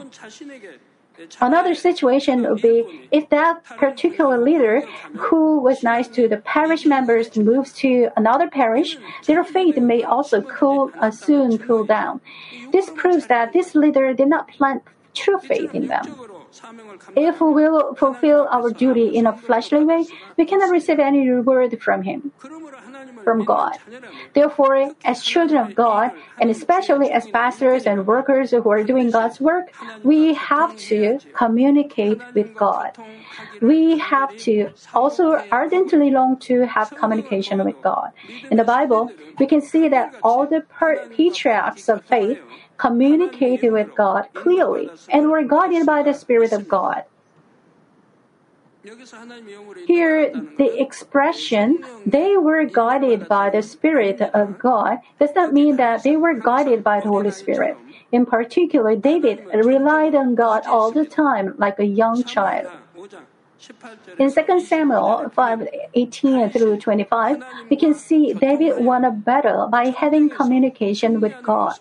Another 1.41 1.75
situation 1.75 2.43
would 2.43 2.63
be 2.63 3.09
if 3.13 3.29
that 3.29 3.65
particular 3.65 4.39
leader 4.39 4.81
who 5.17 5.61
was 5.61 5.83
nice 5.83 6.09
to 6.09 6.27
the 6.27 6.39
parish 6.39 6.87
members 6.87 7.37
moves 7.37 7.73
to 7.75 8.09
another 8.17 8.49
parish, 8.49 8.97
their 9.27 9.45
faith 9.45 9.77
may 9.77 10.03
also 10.03 10.43
cool, 10.43 10.91
uh, 10.99 11.11
soon 11.11 11.59
cool 11.59 11.85
down. 11.85 12.21
This 12.73 12.91
proves 12.91 13.27
that 13.27 13.53
this 13.53 13.75
leader 13.75 14.15
did 14.15 14.29
not 14.29 14.49
plant 14.49 14.83
true 15.15 15.39
faith 15.39 15.75
in 15.75 15.87
them. 15.87 16.32
If 17.17 17.41
we 17.41 17.53
will 17.53 17.95
fulfill 17.95 18.47
our 18.51 18.71
duty 18.71 19.17
in 19.17 19.27
a 19.27 19.37
fleshly 19.37 19.85
way, 19.85 20.07
we 20.37 20.45
cannot 20.45 20.71
receive 20.71 20.99
any 20.99 21.29
reward 21.29 21.81
from 21.81 22.03
Him, 22.03 22.33
from 23.25 23.45
God. 23.45 23.79
Therefore, 24.35 24.95
as 25.05 25.23
children 25.23 25.61
of 25.61 25.75
God, 25.75 26.11
and 26.41 26.51
especially 26.51 27.11
as 27.11 27.27
pastors 27.29 27.87
and 27.87 28.07
workers 28.07 28.51
who 28.51 28.71
are 28.71 28.83
doing 28.83 29.11
God's 29.11 29.41
work, 29.41 29.73
we 30.03 30.35
have 30.35 30.77
to 30.89 31.19
communicate 31.33 32.21
with 32.35 32.55
God. 32.57 32.99
We 33.61 33.99
have 33.99 34.37
to 34.39 34.71
also 34.95 35.45
ardently 35.51 36.11
long 36.11 36.39
to 36.41 36.67
have 36.67 36.95
communication 36.97 37.65
with 37.65 37.81
God. 37.83 38.11
In 38.51 38.57
the 38.57 38.65
Bible, 38.65 39.13
we 39.39 39.47
can 39.47 39.61
see 39.61 39.89
that 39.89 40.15
all 40.23 40.47
the 40.47 40.65
patriarchs 41.17 41.89
of 41.89 42.05
faith 42.07 42.39
communicated 42.77 43.71
with 43.73 43.95
God 43.95 44.29
clearly 44.35 44.91
and 45.11 45.31
were 45.31 45.45
guided 45.45 45.87
by 45.87 46.03
the 46.03 46.15
Spirit 46.15 46.53
of 46.53 46.69
God. 46.69 47.05
Here, 49.87 50.33
the 50.59 50.81
expression, 50.81 51.85
they 52.07 52.37
were 52.37 52.65
guided 52.65 53.29
by 53.29 53.51
the 53.51 53.63
Spirit 53.63 54.21
of 54.21 54.59
God, 54.59 54.99
does 55.21 55.35
not 55.37 55.53
mean 55.53 55.77
that 55.77 56.03
they 56.03 56.17
were 56.17 56.35
guided 56.35 56.83
by 56.83 57.01
the 57.01 57.09
Holy 57.09 57.31
Spirit. 57.31 57.77
In 58.11 58.27
particular, 58.27 58.97
David 58.97 59.47
relied 59.55 60.15
on 60.15 60.35
God 60.35 60.67
all 60.67 60.91
the 60.91 61.05
time 61.05 61.55
like 61.59 61.79
a 61.79 61.87
young 61.87 62.25
child. 62.25 62.69
In 64.19 64.33
2 64.33 64.61
Samuel 64.61 65.31
5 65.31 65.69
18 65.95 66.51
through 66.51 66.77
25, 66.79 67.45
we 67.71 67.77
can 67.77 67.95
see 67.95 68.35
David 68.35 68.85
won 68.85 69.05
a 69.05 69.13
battle 69.13 69.69
by 69.69 69.91
having 69.91 70.29
communication 70.29 71.21
with 71.21 71.35
God. 71.43 71.79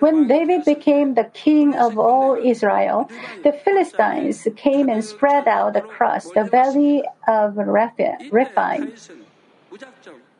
When 0.00 0.26
David 0.26 0.64
became 0.64 1.14
the 1.14 1.30
king 1.32 1.74
of 1.74 1.98
all 1.98 2.34
Israel, 2.34 3.10
the 3.42 3.52
Philistines 3.52 4.46
came 4.56 4.88
and 4.88 5.04
spread 5.04 5.48
out 5.48 5.76
across 5.76 6.30
the 6.30 6.44
valley 6.44 7.04
of 7.26 7.56
Rephaim. 7.56 8.92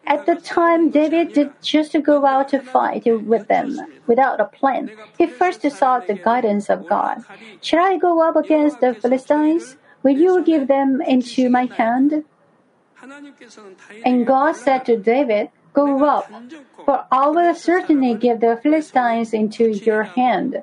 At 0.07 0.27
the 0.27 0.35
time, 0.37 0.91
David 0.91 1.33
did 1.33 1.51
just 1.63 1.97
go 2.03 2.27
out 2.27 2.49
to 2.51 2.61
fight 2.61 3.05
with 3.07 3.49
them 3.49 3.81
without 4.07 4.41
a 4.41 4.45
plan. 4.45 4.91
He 5.17 5.27
first 5.27 5.63
sought 5.71 6.07
the 6.07 6.15
guidance 6.15 6.69
of 6.69 6.87
God. 6.87 7.25
Shall 7.63 7.85
I 7.85 7.97
go 7.97 8.21
up 8.21 8.37
against 8.37 8.81
the 8.81 8.95
Philistines? 8.95 9.77
Will 10.03 10.17
you 10.17 10.43
give 10.45 10.69
them 10.69 11.01
into 11.01 11.49
my 11.49 11.65
hand? 11.65 12.25
And 14.05 14.27
God 14.27 14.53
said 14.57 14.85
to 14.87 14.97
David, 14.97 15.51
Go 15.73 16.05
up, 16.05 16.31
for 16.85 17.07
I 17.11 17.29
will 17.29 17.55
certainly 17.55 18.15
give 18.15 18.41
the 18.41 18.59
Philistines 18.63 19.33
into 19.33 19.71
your 19.71 20.03
hand. 20.05 20.63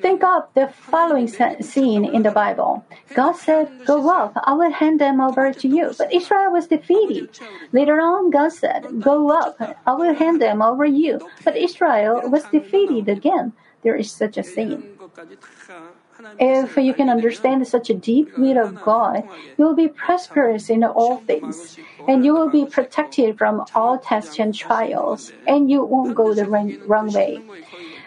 Think 0.00 0.22
of 0.22 0.48
the 0.54 0.68
following 0.68 1.26
scene 1.26 2.04
in 2.04 2.22
the 2.22 2.30
Bible. 2.30 2.84
God 3.14 3.32
said, 3.32 3.68
Go 3.84 4.10
up, 4.10 4.32
I 4.44 4.52
will 4.54 4.70
hand 4.70 5.00
them 5.00 5.20
over 5.20 5.52
to 5.52 5.68
you. 5.68 5.92
But 5.98 6.12
Israel 6.12 6.52
was 6.52 6.68
defeated. 6.68 7.28
Later 7.72 8.00
on, 8.00 8.30
God 8.30 8.52
said, 8.52 8.86
Go 9.00 9.30
up, 9.30 9.56
I 9.86 9.92
will 9.94 10.14
hand 10.14 10.40
them 10.40 10.62
over 10.62 10.86
to 10.86 10.92
you. 10.92 11.28
But 11.44 11.56
Israel 11.56 12.22
was 12.30 12.44
defeated 12.44 13.08
again. 13.08 13.52
There 13.82 13.96
is 13.96 14.10
such 14.12 14.38
a 14.38 14.44
scene. 14.44 14.98
If 16.38 16.76
you 16.76 16.94
can 16.94 17.08
understand 17.08 17.66
such 17.66 17.90
a 17.90 17.94
deep 17.94 18.36
will 18.36 18.58
of 18.58 18.82
God, 18.82 19.24
you 19.56 19.64
will 19.64 19.74
be 19.74 19.88
prosperous 19.88 20.70
in 20.70 20.82
all 20.84 21.18
things, 21.18 21.78
and 22.08 22.24
you 22.24 22.34
will 22.34 22.48
be 22.48 22.66
protected 22.66 23.38
from 23.38 23.64
all 23.74 23.98
tests 23.98 24.38
and 24.38 24.54
trials, 24.54 25.32
and 25.46 25.70
you 25.70 25.84
won't 25.84 26.14
go 26.14 26.34
the 26.34 26.46
wrong, 26.46 26.76
wrong 26.86 27.12
way. 27.12 27.42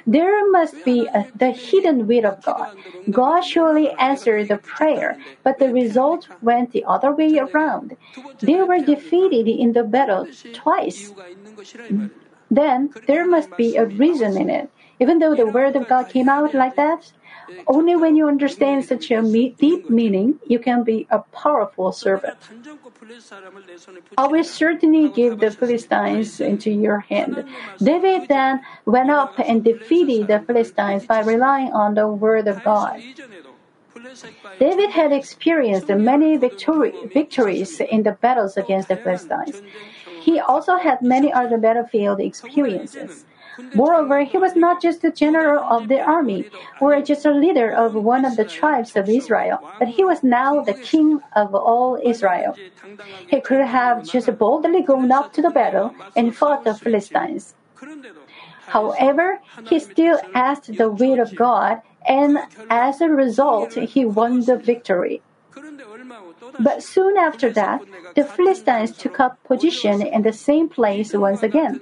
There 0.07 0.49
must 0.51 0.83
be 0.83 1.07
a, 1.07 1.27
the 1.35 1.51
hidden 1.51 2.07
will 2.07 2.25
of 2.25 2.43
God. 2.43 2.75
God 3.09 3.41
surely 3.41 3.91
answered 3.91 4.47
the 4.47 4.57
prayer, 4.57 5.17
but 5.43 5.59
the 5.59 5.71
result 5.71 6.27
went 6.41 6.71
the 6.71 6.85
other 6.85 7.11
way 7.11 7.37
around. 7.37 7.97
They 8.41 8.61
were 8.61 8.79
defeated 8.79 9.47
in 9.47 9.73
the 9.73 9.83
battle 9.83 10.27
twice. 10.53 11.13
Then 12.51 12.93
there 13.07 13.25
must 13.25 13.55
be 13.57 13.75
a 13.75 13.85
reason 13.85 14.37
in 14.37 14.49
it. 14.49 14.69
Even 14.99 15.19
though 15.19 15.35
the 15.35 15.47
word 15.47 15.75
of 15.75 15.87
God 15.87 16.09
came 16.09 16.29
out 16.29 16.53
like 16.53 16.75
that, 16.75 17.11
only 17.67 17.95
when 17.95 18.15
you 18.15 18.27
understand 18.27 18.85
such 18.85 19.11
a 19.11 19.21
deep 19.21 19.89
meaning, 19.89 20.39
you 20.47 20.59
can 20.59 20.83
be 20.83 21.07
a 21.09 21.19
powerful 21.19 21.91
servant. 21.91 22.37
I 24.17 24.27
will 24.27 24.43
certainly 24.43 25.09
give 25.09 25.39
the 25.39 25.51
Philistines 25.51 26.39
into 26.39 26.71
your 26.71 26.99
hand. 26.99 27.45
David 27.81 28.27
then 28.27 28.61
went 28.85 29.09
up 29.09 29.37
and 29.39 29.63
defeated 29.63 30.27
the 30.27 30.39
Philistines 30.45 31.05
by 31.05 31.21
relying 31.21 31.71
on 31.73 31.95
the 31.95 32.07
word 32.07 32.47
of 32.47 32.63
God. 32.63 33.01
David 34.59 34.89
had 34.89 35.11
experienced 35.13 35.87
many 35.89 36.37
victory, 36.37 36.93
victories 37.13 37.79
in 37.79 38.03
the 38.03 38.11
battles 38.11 38.57
against 38.57 38.89
the 38.89 38.97
Philistines. 38.97 39.61
He 40.21 40.39
also 40.39 40.75
had 40.75 41.01
many 41.01 41.31
other 41.31 41.57
battlefield 41.57 42.19
experiences. 42.19 43.25
Moreover, 43.73 44.21
he 44.21 44.37
was 44.37 44.55
not 44.55 44.81
just 44.81 45.03
a 45.03 45.11
general 45.11 45.63
of 45.63 45.87
the 45.87 46.01
army 46.01 46.49
or 46.79 47.01
just 47.01 47.25
a 47.25 47.31
leader 47.31 47.71
of 47.71 47.93
one 47.95 48.25
of 48.25 48.35
the 48.35 48.45
tribes 48.45 48.95
of 48.95 49.09
Israel, 49.09 49.59
but 49.79 49.89
he 49.89 50.03
was 50.03 50.23
now 50.23 50.61
the 50.61 50.73
king 50.73 51.21
of 51.35 51.55
all 51.55 51.97
Israel. 52.03 52.55
He 53.27 53.39
could 53.41 53.61
have 53.61 54.03
just 54.03 54.37
boldly 54.37 54.81
gone 54.81 55.11
up 55.11 55.33
to 55.33 55.41
the 55.41 55.49
battle 55.49 55.95
and 56.15 56.35
fought 56.35 56.63
the 56.63 56.73
Philistines. 56.73 57.55
However, 58.67 59.39
he 59.69 59.79
still 59.79 60.19
asked 60.33 60.75
the 60.75 60.89
will 60.89 61.19
of 61.19 61.35
God, 61.35 61.81
and 62.07 62.39
as 62.69 63.01
a 63.01 63.09
result, 63.09 63.73
he 63.73 64.05
won 64.05 64.41
the 64.41 64.57
victory. 64.57 65.21
But 66.59 66.83
soon 66.83 67.17
after 67.17 67.51
that, 67.51 67.81
the 68.15 68.23
Philistines 68.23 68.97
took 68.97 69.19
up 69.19 69.43
position 69.43 70.01
in 70.01 70.21
the 70.23 70.33
same 70.33 70.67
place 70.69 71.13
once 71.13 71.43
again. 71.43 71.79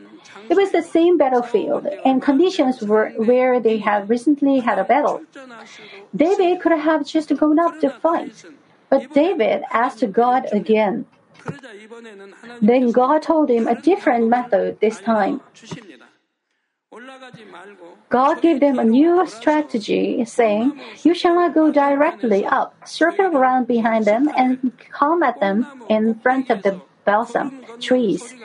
It 0.50 0.56
was 0.56 0.72
the 0.72 0.82
same 0.82 1.18
battlefield, 1.18 1.88
and 2.06 2.22
conditions 2.22 2.82
were 2.82 3.10
where 3.18 3.60
they 3.60 3.78
had 3.78 4.10
recently 4.10 4.60
had 4.60 4.80
a 4.80 4.84
battle. 4.84 5.22
David 6.16 6.62
could 6.62 6.72
have 6.72 7.06
just 7.06 7.36
gone 7.38 7.60
up 7.60 7.80
to 7.80 7.90
fight, 7.90 8.46
but 8.90 9.14
David 9.14 9.64
asked 9.72 10.12
God 10.12 10.48
again. 10.52 11.06
Then 12.62 12.92
God 12.92 13.22
told 13.22 13.50
him 13.50 13.68
a 13.68 13.76
different 13.76 14.28
method 14.28 14.80
this 14.80 15.00
time. 15.00 15.42
God 18.10 18.42
gave 18.42 18.60
them 18.60 18.78
a 18.78 18.84
new 18.84 19.26
strategy, 19.26 20.24
saying, 20.26 20.80
You 21.04 21.14
shall 21.16 21.36
not 21.36 21.54
go 21.56 21.72
directly 21.72 22.46
up, 22.46 22.76
circle 22.88 23.36
around 23.36 23.68
behind 23.68 24.06
them, 24.06 24.30
and 24.38 24.72
come 24.92 25.24
at 25.24 25.40
them 25.40 25.66
in 25.90 26.16
front 26.20 26.52
of 26.52 26.62
the 26.62 26.82
balsam 27.04 27.66
trees. 27.80 28.36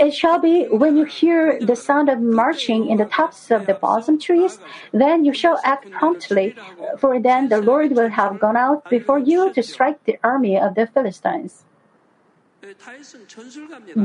It 0.00 0.14
shall 0.14 0.38
be 0.38 0.66
when 0.68 0.96
you 0.96 1.04
hear 1.04 1.58
the 1.60 1.74
sound 1.74 2.08
of 2.08 2.20
marching 2.20 2.88
in 2.88 2.98
the 2.98 3.04
tops 3.04 3.50
of 3.50 3.66
the 3.66 3.74
balsam 3.74 4.18
trees, 4.18 4.58
then 4.92 5.24
you 5.24 5.32
shall 5.32 5.58
act 5.64 5.90
promptly, 5.90 6.54
for 6.98 7.18
then 7.20 7.48
the 7.48 7.60
Lord 7.60 7.92
will 7.92 8.08
have 8.08 8.38
gone 8.38 8.56
out 8.56 8.88
before 8.88 9.18
you 9.18 9.52
to 9.54 9.62
strike 9.62 10.04
the 10.04 10.18
army 10.22 10.56
of 10.56 10.74
the 10.74 10.86
Philistines. 10.86 11.64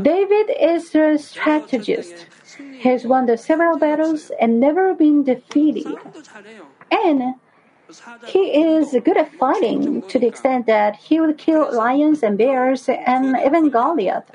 David 0.01 0.49
is 0.59 0.95
a 0.95 1.17
strategist. 1.17 2.27
He 2.57 2.89
has 2.89 3.05
won 3.05 3.25
the 3.25 3.37
several 3.37 3.77
battles 3.77 4.31
and 4.39 4.59
never 4.59 4.93
been 4.93 5.23
defeated. 5.23 5.97
And 6.91 7.35
he 8.27 8.43
is 8.63 8.95
good 9.03 9.17
at 9.17 9.33
fighting 9.33 10.01
to 10.03 10.19
the 10.19 10.27
extent 10.27 10.65
that 10.67 10.95
he 10.95 11.19
would 11.19 11.37
kill 11.37 11.75
lions 11.75 12.23
and 12.23 12.37
bears 12.37 12.89
and 12.89 13.37
even 13.45 13.69
Goliath. 13.69 14.29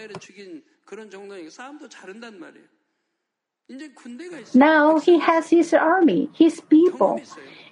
Now 4.54 4.98
he 4.98 5.18
has 5.18 5.50
his 5.50 5.74
army, 5.74 6.30
his 6.32 6.60
people, 6.60 7.20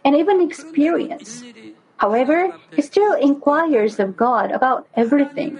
and 0.04 0.14
even 0.14 0.42
experience. 0.42 1.42
However, 1.96 2.52
he 2.72 2.82
still 2.82 3.14
inquires 3.14 3.98
of 3.98 4.16
God 4.16 4.50
about 4.50 4.86
everything. 4.94 5.58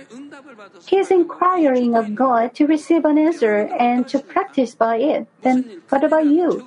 He 0.84 0.98
is 0.98 1.10
inquiring 1.10 1.96
of 1.96 2.14
God 2.14 2.54
to 2.56 2.66
receive 2.66 3.04
an 3.04 3.16
answer 3.16 3.68
and 3.78 4.06
to 4.08 4.20
practice 4.20 4.74
by 4.74 4.96
it. 4.96 5.26
Then 5.42 5.80
what 5.88 6.04
about 6.04 6.26
you? 6.26 6.62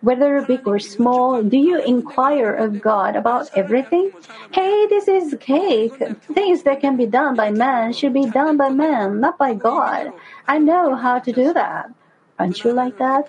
Whether 0.00 0.42
big 0.42 0.66
or 0.68 0.78
small, 0.78 1.42
do 1.42 1.58
you 1.58 1.82
inquire 1.82 2.54
of 2.54 2.80
God 2.80 3.16
about 3.16 3.50
everything? 3.56 4.12
Hey, 4.52 4.86
this 4.86 5.08
is 5.08 5.34
cake. 5.40 5.98
Things 6.32 6.62
that 6.62 6.80
can 6.80 6.96
be 6.96 7.06
done 7.06 7.34
by 7.34 7.50
man 7.50 7.92
should 7.92 8.14
be 8.14 8.26
done 8.26 8.56
by 8.56 8.70
man, 8.70 9.20
not 9.20 9.36
by 9.36 9.54
God. 9.54 10.12
I 10.46 10.58
know 10.58 10.94
how 10.94 11.18
to 11.18 11.32
do 11.32 11.52
that. 11.52 11.90
Aren't 12.38 12.62
you 12.62 12.72
like 12.72 12.98
that? 12.98 13.26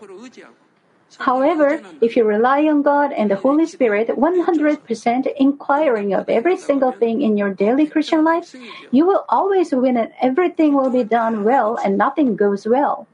However, 1.19 1.81
if 2.01 2.15
you 2.15 2.23
rely 2.23 2.65
on 2.65 2.81
God 2.81 3.11
and 3.11 3.29
the 3.29 3.35
Holy 3.35 3.65
Spirit 3.65 4.07
100% 4.07 5.27
inquiring 5.37 6.13
of 6.13 6.29
every 6.29 6.55
single 6.55 6.93
thing 6.93 7.21
in 7.21 7.37
your 7.37 7.53
daily 7.53 7.87
Christian 7.87 8.23
life, 8.23 8.55
you 8.91 9.05
will 9.05 9.25
always 9.27 9.71
win 9.73 9.97
and 9.97 10.13
everything 10.21 10.73
will 10.73 10.89
be 10.89 11.03
done 11.03 11.43
well 11.43 11.77
and 11.83 11.97
nothing 11.97 12.37
goes 12.37 12.65
well. 12.65 13.05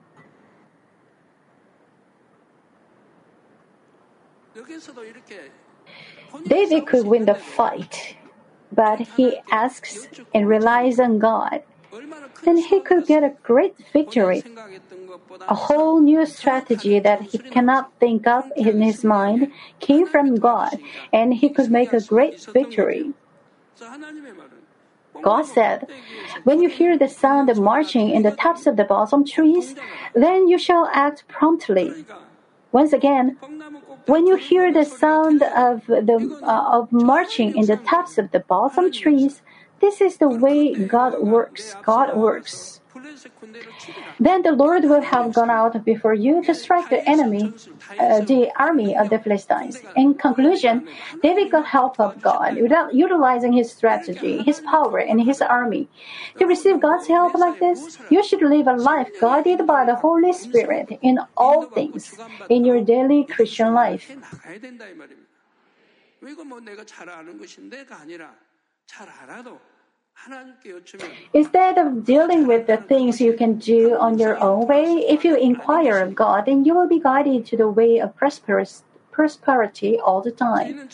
David 6.48 6.86
could 6.86 7.08
win 7.08 7.26
the 7.26 7.36
fight, 7.36 8.16
but 8.72 9.00
he 9.00 9.40
asks 9.52 10.08
and 10.34 10.48
relies 10.48 11.00
on 11.00 11.18
God. 11.18 11.64
Then 12.44 12.58
he 12.58 12.80
could 12.82 13.06
get 13.06 13.24
a 13.24 13.34
great 13.44 13.76
victory. 13.94 14.44
A 15.48 15.56
whole 15.56 16.00
new 16.02 16.26
strategy 16.26 17.00
that 17.00 17.22
he 17.22 17.38
cannot 17.38 17.92
think 18.00 18.28
of 18.28 18.44
in 18.56 18.82
his 18.82 19.04
mind 19.04 19.52
came 19.80 20.08
from 20.08 20.36
God, 20.36 20.78
and 21.14 21.34
he 21.34 21.50
could 21.50 21.72
make 21.72 21.94
a 21.94 22.02
great 22.02 22.40
victory. 22.46 23.14
God 25.22 25.44
said, 25.44 25.88
When 26.44 26.62
you 26.62 26.70
hear 26.70 26.98
the 26.98 27.08
sound 27.08 27.50
of 27.50 27.60
marching 27.60 28.10
in 28.10 28.24
the 28.24 28.32
tops 28.32 28.68
of 28.68 28.76
the 28.76 28.84
balsam 28.84 29.26
trees, 29.26 29.76
then 30.14 30.48
you 30.48 30.58
shall 30.58 30.90
act 30.94 31.28
promptly. 31.28 32.06
Once 32.72 32.92
again, 32.92 33.38
when 34.06 34.28
you 34.28 34.36
hear 34.36 34.74
the 34.74 34.84
sound 34.84 35.42
of 35.42 35.86
the 35.88 36.18
uh, 36.44 36.78
of 36.78 36.92
marching 36.92 37.56
in 37.56 37.66
the 37.68 37.78
tops 37.78 38.18
of 38.18 38.32
the 38.32 38.40
balsam 38.40 38.92
trees, 38.92 39.42
this 39.85 40.01
is 40.01 40.19
the 40.19 40.29
way 40.29 40.75
God 40.75 41.21
works. 41.21 41.75
God 41.85 42.17
works. 42.17 42.81
Then 44.19 44.43
the 44.43 44.53
Lord 44.53 44.85
will 44.85 45.01
have 45.01 45.33
gone 45.33 45.51
out 45.51 45.85
before 45.85 46.13
you 46.13 46.43
to 46.45 46.55
strike 46.55 46.91
the 46.91 47.09
enemy, 47.09 47.53
uh, 47.99 48.21
the 48.21 48.51
army 48.57 48.97
of 48.97 49.09
the 49.09 49.19
Philistines. 49.19 49.81
In 49.97 50.15
conclusion, 50.15 50.89
David 51.23 51.51
got 51.51 51.67
help 51.67 51.99
of 51.99 52.21
God 52.21 52.61
without 52.61 52.95
utilizing 52.95 53.53
his 53.53 53.73
strategy, 53.73 54.43
his 54.43 54.61
power, 54.61 54.99
and 54.99 55.23
his 55.23 55.41
army. 55.41 55.89
To 56.39 56.47
receive 56.47 56.81
God's 56.81 57.09
help 57.09 57.35
like 57.35 57.59
this, 57.59 57.99
you 58.11 58.23
should 58.23 58.43
live 58.43 58.67
a 58.67 58.77
life 58.77 59.09
guided 59.21 59.67
by 59.67 59.85
the 59.85 59.97
Holy 59.97 60.33
Spirit 60.33 60.99
in 61.01 61.19
all 61.37 61.65
things 61.65 62.19
in 62.49 62.65
your 62.65 62.83
daily 62.83 63.25
Christian 63.25 63.73
life. 63.73 64.13
이거 66.23 66.45
뭐 66.45 66.61
내가 66.61 66.85
잘 66.85 67.09
아는 67.09 67.39
것인데가 67.39 67.97
아니라 68.03 68.35
잘 68.87 69.09
알아도 69.09 69.59
Instead 71.34 71.78
of 71.78 72.04
dealing 72.04 72.48
with 72.48 72.68
the 72.68 72.78
things 72.78 73.22
you 73.22 73.34
can 73.34 73.56
do 73.56 73.96
on 73.98 74.18
your 74.18 74.42
own 74.42 74.68
way, 74.68 75.06
if 75.08 75.24
you 75.24 75.36
inquire 75.36 76.00
of 76.00 76.16
God, 76.16 76.46
then 76.46 76.66
you 76.66 76.74
will 76.74 76.88
be 76.88 77.00
guided 77.00 77.46
to 77.48 77.58
the 77.58 77.68
way 77.68 78.00
of 78.00 78.16
prosperity 78.16 80.00
all 80.00 80.22
the 80.22 80.32
time. 80.32 80.90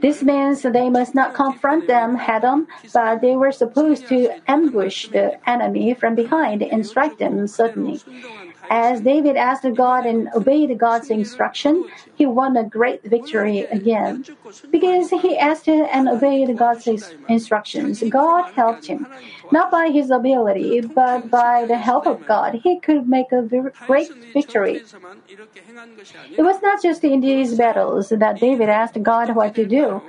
This 0.00 0.22
means 0.22 0.62
they 0.62 0.90
must 0.90 1.14
not 1.14 1.34
confront 1.34 1.86
them 1.86 2.16
head 2.16 2.44
on, 2.44 2.66
but 2.92 3.20
they 3.20 3.36
were 3.36 3.52
supposed 3.52 4.08
to 4.08 4.40
ambush 4.50 5.08
the 5.08 5.38
enemy 5.48 5.94
from 5.94 6.14
behind 6.14 6.62
and 6.62 6.84
strike 6.86 7.18
them 7.18 7.46
suddenly. 7.46 8.00
As 8.74 9.02
David 9.02 9.36
asked 9.36 9.66
God 9.74 10.06
and 10.06 10.30
obeyed 10.34 10.78
God's 10.78 11.10
instruction, 11.10 11.84
he 12.14 12.24
won 12.24 12.56
a 12.56 12.64
great 12.64 13.02
victory 13.04 13.66
again. 13.70 14.24
Because 14.70 15.10
he 15.10 15.36
asked 15.36 15.68
and 15.68 16.08
obeyed 16.08 16.56
God's 16.56 16.88
instructions, 17.28 18.02
God 18.08 18.50
helped 18.54 18.86
him. 18.86 19.06
Not 19.50 19.70
by 19.70 19.90
his 19.90 20.10
ability, 20.10 20.80
but 20.80 21.30
by 21.30 21.66
the 21.66 21.76
help 21.76 22.06
of 22.06 22.24
God, 22.26 22.54
he 22.64 22.80
could 22.80 23.06
make 23.06 23.30
a 23.30 23.42
great 23.42 24.10
victory. 24.32 24.82
It 26.38 26.42
was 26.42 26.62
not 26.62 26.82
just 26.82 27.04
in 27.04 27.20
these 27.20 27.54
battles 27.54 28.08
that 28.08 28.40
David 28.40 28.70
asked 28.70 29.02
God 29.02 29.36
what 29.36 29.54
to 29.54 29.66
do. 29.66 30.00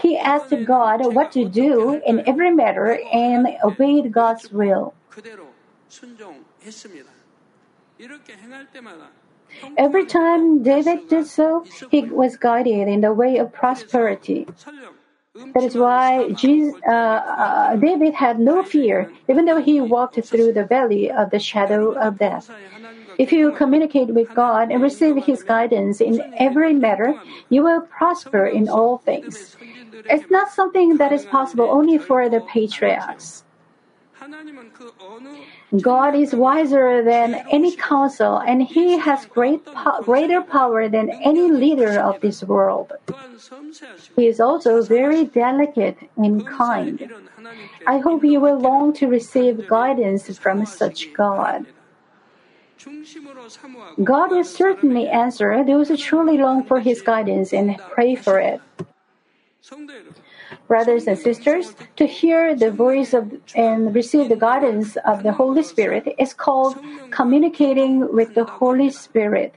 He 0.00 0.16
asked 0.16 0.54
God 0.64 1.12
what 1.12 1.32
to 1.32 1.48
do 1.48 2.00
in 2.06 2.22
every 2.28 2.54
matter 2.54 3.00
and 3.12 3.48
obeyed 3.64 4.12
God's 4.12 4.48
will. 4.52 4.94
Every 9.76 10.06
time 10.06 10.62
David 10.62 11.08
did 11.08 11.26
so, 11.26 11.64
he 11.90 12.02
was 12.02 12.36
guided 12.36 12.88
in 12.88 13.00
the 13.00 13.12
way 13.12 13.36
of 13.38 13.52
prosperity. 13.52 14.46
That 15.54 15.64
is 15.64 15.76
why 15.76 16.30
Jesus, 16.30 16.74
uh, 16.86 16.92
uh, 16.92 17.76
David 17.76 18.14
had 18.14 18.38
no 18.38 18.62
fear, 18.62 19.10
even 19.28 19.44
though 19.44 19.60
he 19.60 19.80
walked 19.80 20.22
through 20.24 20.52
the 20.52 20.64
valley 20.64 21.10
of 21.10 21.30
the 21.30 21.38
shadow 21.38 21.92
of 21.92 22.18
death. 22.18 22.50
If 23.18 23.32
you 23.32 23.52
communicate 23.52 24.08
with 24.08 24.32
God 24.34 24.70
and 24.70 24.82
receive 24.82 25.16
His 25.24 25.42
guidance 25.42 26.00
in 26.00 26.22
every 26.38 26.72
matter, 26.74 27.20
you 27.48 27.62
will 27.62 27.82
prosper 27.82 28.46
in 28.46 28.68
all 28.68 28.98
things. 28.98 29.56
It's 30.04 30.30
not 30.30 30.50
something 30.50 30.96
that 30.96 31.12
is 31.12 31.24
possible 31.26 31.68
only 31.70 31.98
for 31.98 32.28
the 32.28 32.40
patriarchs. 32.40 33.44
God 35.80 36.14
is 36.14 36.34
wiser 36.34 37.02
than 37.02 37.34
any 37.50 37.74
council, 37.76 38.36
and 38.38 38.62
He 38.62 38.98
has 38.98 39.24
great 39.24 39.64
po- 39.64 40.02
greater 40.02 40.42
power 40.42 40.88
than 40.88 41.08
any 41.10 41.50
leader 41.50 41.98
of 41.98 42.20
this 42.20 42.42
world. 42.44 42.92
He 44.16 44.26
is 44.26 44.38
also 44.38 44.82
very 44.82 45.24
delicate 45.24 45.96
and 46.16 46.46
kind. 46.46 47.10
I 47.86 47.98
hope 47.98 48.22
you 48.22 48.40
will 48.40 48.58
long 48.58 48.92
to 48.94 49.06
receive 49.06 49.66
guidance 49.66 50.36
from 50.36 50.66
such 50.66 51.12
God. 51.14 51.66
God 54.04 54.30
will 54.30 54.44
certainly 54.44 55.08
answer 55.08 55.64
those 55.64 55.88
who 55.88 55.96
truly 55.96 56.36
long 56.36 56.64
for 56.64 56.80
His 56.80 57.00
guidance 57.00 57.52
and 57.52 57.78
pray 57.78 58.14
for 58.14 58.38
it. 58.40 58.60
Brothers 60.72 61.06
and 61.06 61.18
sisters, 61.18 61.74
to 61.96 62.06
hear 62.06 62.56
the 62.56 62.70
voice 62.70 63.12
of 63.12 63.24
and 63.54 63.94
receive 63.94 64.30
the 64.30 64.40
guidance 64.48 64.96
of 65.04 65.22
the 65.22 65.32
Holy 65.32 65.62
Spirit 65.62 66.04
is 66.18 66.32
called 66.32 66.78
communicating 67.10 67.92
with 68.18 68.32
the 68.32 68.44
Holy 68.44 68.88
Spirit. 68.88 69.54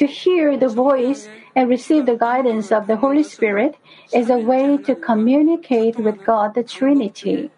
To 0.00 0.06
hear 0.06 0.56
the 0.56 0.72
voice 0.88 1.28
and 1.54 1.68
receive 1.68 2.06
the 2.06 2.16
guidance 2.16 2.72
of 2.72 2.88
the 2.88 2.96
Holy 2.96 3.22
Spirit 3.22 3.76
is 4.12 4.30
a 4.30 4.38
way 4.50 4.78
to 4.78 4.96
communicate 4.96 5.96
with 5.96 6.24
God 6.24 6.54
the 6.56 6.64
Trinity. 6.64 7.50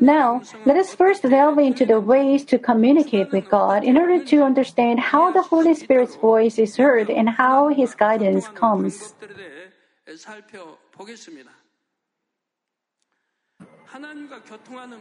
Now, 0.00 0.42
let 0.64 0.76
us 0.76 0.94
first 0.94 1.22
delve 1.22 1.58
into 1.58 1.84
the 1.84 2.00
ways 2.00 2.44
to 2.46 2.58
communicate 2.58 3.30
with 3.30 3.48
God 3.48 3.84
in 3.84 3.96
order 3.96 4.22
to 4.24 4.42
understand 4.42 5.00
how 5.00 5.30
the 5.32 5.42
Holy 5.42 5.74
Spirit's 5.74 6.16
voice 6.16 6.58
is 6.58 6.76
heard 6.76 7.10
and 7.10 7.28
how 7.28 7.68
His 7.68 7.94
guidance 7.94 8.48
comes. 8.48 9.14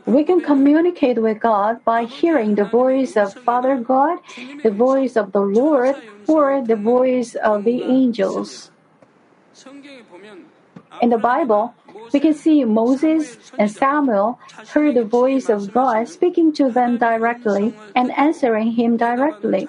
We 0.05 0.23
can 0.23 0.41
communicate 0.41 1.21
with 1.21 1.39
God 1.39 1.83
by 1.85 2.05
hearing 2.05 2.55
the 2.55 2.65
voice 2.65 3.15
of 3.15 3.33
Father 3.33 3.77
God, 3.77 4.19
the 4.63 4.71
voice 4.71 5.15
of 5.15 5.31
the 5.31 5.41
Lord, 5.41 5.95
or 6.27 6.61
the 6.61 6.75
voice 6.75 7.35
of 7.35 7.63
the 7.63 7.83
angels. 7.83 8.71
In 11.01 11.09
the 11.09 11.17
Bible, 11.17 11.73
we 12.13 12.19
can 12.19 12.33
see 12.33 12.65
Moses 12.65 13.37
and 13.57 13.71
Samuel 13.71 14.39
heard 14.73 14.95
the 14.95 15.03
voice 15.03 15.49
of 15.49 15.71
God 15.73 16.07
speaking 16.07 16.51
to 16.53 16.69
them 16.71 16.97
directly 16.97 17.73
and 17.95 18.11
answering 18.17 18.71
him 18.71 18.97
directly. 18.97 19.67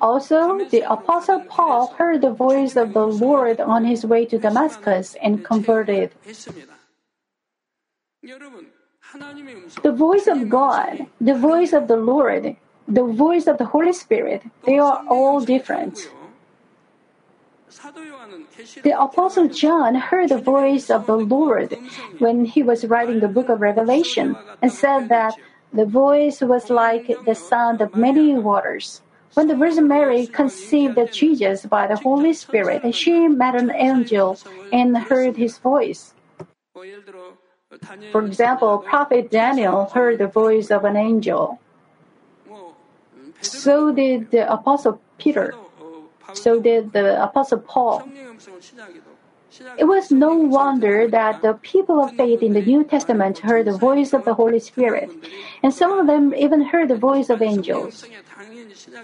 Also, 0.00 0.64
the 0.68 0.82
Apostle 0.90 1.40
Paul 1.48 1.88
heard 1.98 2.20
the 2.20 2.32
voice 2.32 2.76
of 2.76 2.92
the 2.92 3.06
Lord 3.06 3.60
on 3.60 3.84
his 3.84 4.04
way 4.04 4.24
to 4.26 4.38
Damascus 4.38 5.16
and 5.22 5.44
converted. 5.44 6.12
The 9.82 9.92
voice 9.92 10.26
of 10.26 10.48
God, 10.48 11.06
the 11.20 11.34
voice 11.34 11.72
of 11.72 11.88
the 11.88 11.96
Lord, 11.96 12.56
the 12.88 13.04
voice 13.04 13.46
of 13.46 13.58
the 13.58 13.66
Holy 13.66 13.92
Spirit, 13.92 14.42
they 14.64 14.78
are 14.78 15.04
all 15.08 15.40
different. 15.40 16.08
The 18.82 18.94
Apostle 19.00 19.48
John 19.48 19.94
heard 19.94 20.28
the 20.28 20.38
voice 20.38 20.90
of 20.90 21.06
the 21.06 21.16
Lord 21.16 21.76
when 22.18 22.44
he 22.44 22.62
was 22.62 22.84
writing 22.86 23.20
the 23.20 23.28
book 23.28 23.48
of 23.48 23.60
Revelation 23.60 24.36
and 24.62 24.72
said 24.72 25.08
that 25.08 25.36
the 25.72 25.84
voice 25.84 26.40
was 26.40 26.70
like 26.70 27.06
the 27.24 27.34
sound 27.34 27.80
of 27.80 27.94
many 27.96 28.34
waters. 28.38 29.02
When 29.34 29.48
the 29.48 29.56
Virgin 29.56 29.88
Mary 29.88 30.26
conceived 30.28 30.98
Jesus 31.12 31.66
by 31.66 31.88
the 31.88 31.96
Holy 31.96 32.32
Spirit, 32.32 32.94
she 32.94 33.26
met 33.26 33.56
an 33.56 33.72
angel 33.72 34.38
and 34.72 34.96
heard 34.96 35.36
his 35.36 35.58
voice. 35.58 36.14
For 38.12 38.24
example, 38.24 38.78
Prophet 38.78 39.30
Daniel 39.30 39.86
heard 39.86 40.18
the 40.18 40.28
voice 40.28 40.70
of 40.70 40.84
an 40.84 40.96
angel. 40.96 41.58
So 43.40 43.92
did 43.92 44.30
the 44.30 44.50
Apostle 44.52 45.00
Peter. 45.18 45.54
So 46.32 46.60
did 46.60 46.92
the 46.92 47.22
Apostle 47.22 47.58
Paul. 47.58 48.08
It 49.78 49.84
was 49.84 50.10
no 50.10 50.34
wonder 50.34 51.06
that 51.08 51.42
the 51.42 51.54
people 51.54 52.02
of 52.02 52.12
faith 52.16 52.42
in 52.42 52.54
the 52.54 52.62
New 52.62 52.82
Testament 52.82 53.38
heard 53.38 53.66
the 53.66 53.78
voice 53.78 54.12
of 54.12 54.24
the 54.24 54.34
Holy 54.34 54.58
Spirit, 54.58 55.10
and 55.62 55.72
some 55.72 55.92
of 55.92 56.06
them 56.08 56.34
even 56.34 56.62
heard 56.62 56.88
the 56.88 56.96
voice 56.96 57.30
of 57.30 57.40
angels. 57.40 58.04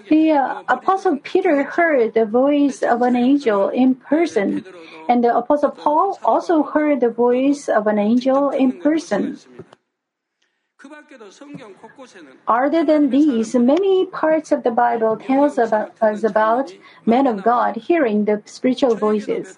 The 0.09 0.31
uh, 0.31 0.63
Apostle 0.67 1.17
Peter 1.23 1.63
heard 1.63 2.13
the 2.13 2.25
voice 2.25 2.83
of 2.83 3.01
an 3.01 3.15
angel 3.15 3.69
in 3.69 3.95
person, 3.95 4.65
and 5.07 5.23
the 5.23 5.35
Apostle 5.35 5.71
Paul 5.71 6.19
also 6.23 6.63
heard 6.63 6.99
the 6.99 7.09
voice 7.09 7.69
of 7.69 7.87
an 7.87 7.97
angel 7.97 8.49
in 8.49 8.73
person. 8.73 9.39
Other 12.47 12.83
than 12.83 13.09
these, 13.09 13.55
many 13.55 14.05
parts 14.07 14.51
of 14.51 14.63
the 14.63 14.71
Bible 14.71 15.15
tells 15.17 15.57
about, 15.57 15.91
us 16.01 16.23
about 16.23 16.73
men 17.05 17.27
of 17.27 17.43
God 17.43 17.75
hearing 17.75 18.25
the 18.25 18.41
spiritual 18.45 18.95
voices. 18.95 19.57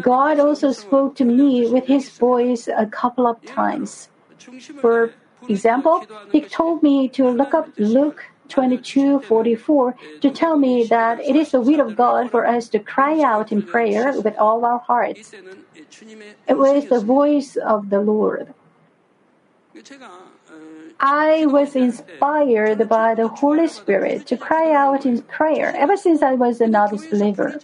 God 0.00 0.38
also 0.38 0.72
spoke 0.72 1.16
to 1.16 1.24
me 1.24 1.66
with 1.66 1.86
his 1.86 2.10
voice 2.10 2.68
a 2.68 2.86
couple 2.86 3.26
of 3.26 3.44
times. 3.44 4.10
For 4.80 5.12
example, 5.48 6.06
he 6.30 6.42
told 6.42 6.82
me 6.82 7.08
to 7.08 7.28
look 7.30 7.54
up 7.54 7.68
Luke 7.78 8.24
22:44 8.48 9.94
to 10.20 10.30
tell 10.30 10.56
me 10.56 10.84
that 10.84 11.20
it 11.20 11.36
is 11.36 11.50
the 11.50 11.60
will 11.60 11.80
of 11.80 11.96
God 11.96 12.30
for 12.30 12.46
us 12.46 12.68
to 12.68 12.78
cry 12.78 13.20
out 13.22 13.50
in 13.50 13.62
prayer 13.62 14.20
with 14.20 14.36
all 14.38 14.64
our 14.64 14.78
hearts. 14.78 15.34
It 15.34 16.58
was 16.58 16.86
the 16.86 17.00
voice 17.00 17.56
of 17.56 17.90
the 17.90 18.00
Lord. 18.00 18.54
I 21.00 21.46
was 21.46 21.76
inspired 21.76 22.88
by 22.88 23.14
the 23.14 23.28
Holy 23.28 23.68
Spirit 23.68 24.26
to 24.26 24.36
cry 24.36 24.72
out 24.72 25.06
in 25.06 25.22
prayer 25.22 25.72
ever 25.76 25.96
since 25.96 26.22
I 26.22 26.34
was 26.34 26.60
a 26.60 26.66
novice 26.66 27.06
believer. 27.06 27.60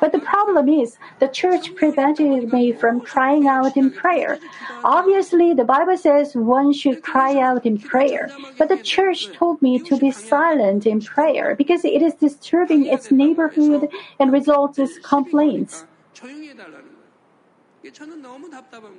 But 0.00 0.12
the 0.12 0.18
problem 0.18 0.68
is, 0.68 0.98
the 1.18 1.28
church 1.28 1.74
prevented 1.74 2.52
me 2.52 2.72
from 2.72 3.00
crying 3.00 3.46
out 3.46 3.76
in 3.76 3.90
prayer. 3.90 4.38
Obviously, 4.84 5.54
the 5.54 5.64
Bible 5.64 5.96
says 5.96 6.34
one 6.34 6.74
should 6.74 7.02
cry 7.02 7.38
out 7.38 7.64
in 7.64 7.78
prayer, 7.78 8.30
but 8.58 8.68
the 8.68 8.76
church 8.76 9.32
told 9.32 9.62
me 9.62 9.78
to 9.78 9.96
be 9.96 10.10
silent 10.10 10.86
in 10.86 11.00
prayer 11.00 11.54
because 11.56 11.86
it 11.86 12.02
is 12.02 12.14
disturbing 12.14 12.84
its 12.84 13.10
neighborhood 13.10 13.88
and 14.20 14.30
results 14.30 14.78
in 14.78 14.88
complaints. 15.02 15.84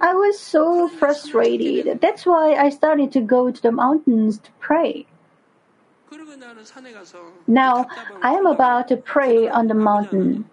I 0.02 0.14
was 0.14 0.40
so 0.40 0.88
frustrated. 0.88 2.00
That's 2.02 2.26
why 2.26 2.54
I 2.54 2.70
started 2.70 3.12
to 3.14 3.22
go 3.22 3.52
to 3.52 3.62
the 3.62 3.72
mountains 3.72 4.40
to 4.40 4.52
pray. 4.60 5.06
Now, 7.48 7.88
I 8.22 8.34
am 8.34 8.46
about 8.46 8.88
to 8.88 8.98
pray 8.98 9.48
on 9.48 9.68
the 9.68 9.74
mountain. 9.74 10.50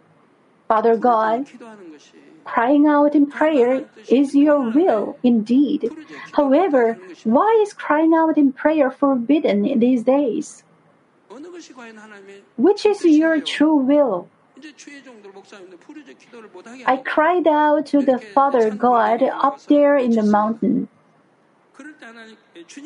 Father 0.69 0.97
God, 0.97 1.47
crying 2.45 2.87
out 2.87 3.15
in 3.15 3.27
prayer 3.27 3.89
is 4.09 4.35
your 4.35 4.61
will 4.61 5.17
indeed. 5.23 5.91
However, 6.33 6.99
why 7.25 7.61
is 7.62 7.73
crying 7.73 8.12
out 8.15 8.37
in 8.37 8.53
prayer 8.53 8.91
forbidden 8.91 9.65
in 9.65 9.79
these 9.79 10.03
days? 10.03 10.65
Which 12.57 12.85
is 12.87 13.05
your 13.05 13.41
true 13.41 13.77
will? 13.77 14.29
I 16.87 16.97
cried 16.97 17.47
out 17.47 17.87
to 17.87 18.01
the 18.01 18.19
Father 18.19 18.71
God 18.71 19.23
up 19.23 19.61
there 19.66 19.97
in 19.99 20.12
the 20.12 20.23
mountain. 20.23 20.88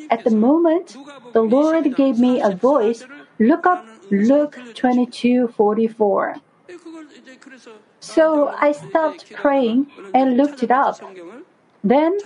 At 0.09 0.25
the 0.25 0.31
moment, 0.31 0.97
the 1.31 1.41
Lord 1.41 1.95
gave 1.95 2.19
me 2.19 2.41
a 2.41 2.51
voice. 2.51 3.03
Look 3.39 3.65
up 3.65 3.85
Luke 4.11 4.57
22:44. 4.75 6.35
So 8.01 8.47
I 8.59 8.71
stopped 8.73 9.31
praying 9.31 9.87
and 10.13 10.35
looked 10.35 10.63
it 10.63 10.71
up. 10.71 10.99
Then 11.83 12.17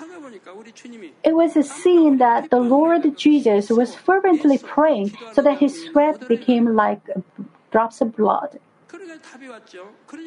it 1.24 1.36
was 1.36 1.56
a 1.56 1.64
scene 1.64 2.18
that 2.18 2.50
the 2.50 2.60
Lord 2.60 3.16
Jesus 3.16 3.70
was 3.70 3.94
fervently 3.94 4.58
praying 4.58 5.18
so 5.34 5.42
that 5.44 5.60
his 5.60 5.86
sweat 5.86 6.28
became 6.28 6.76
like 6.76 7.08
drops 7.72 8.02
of 8.02 8.16
blood. 8.16 8.60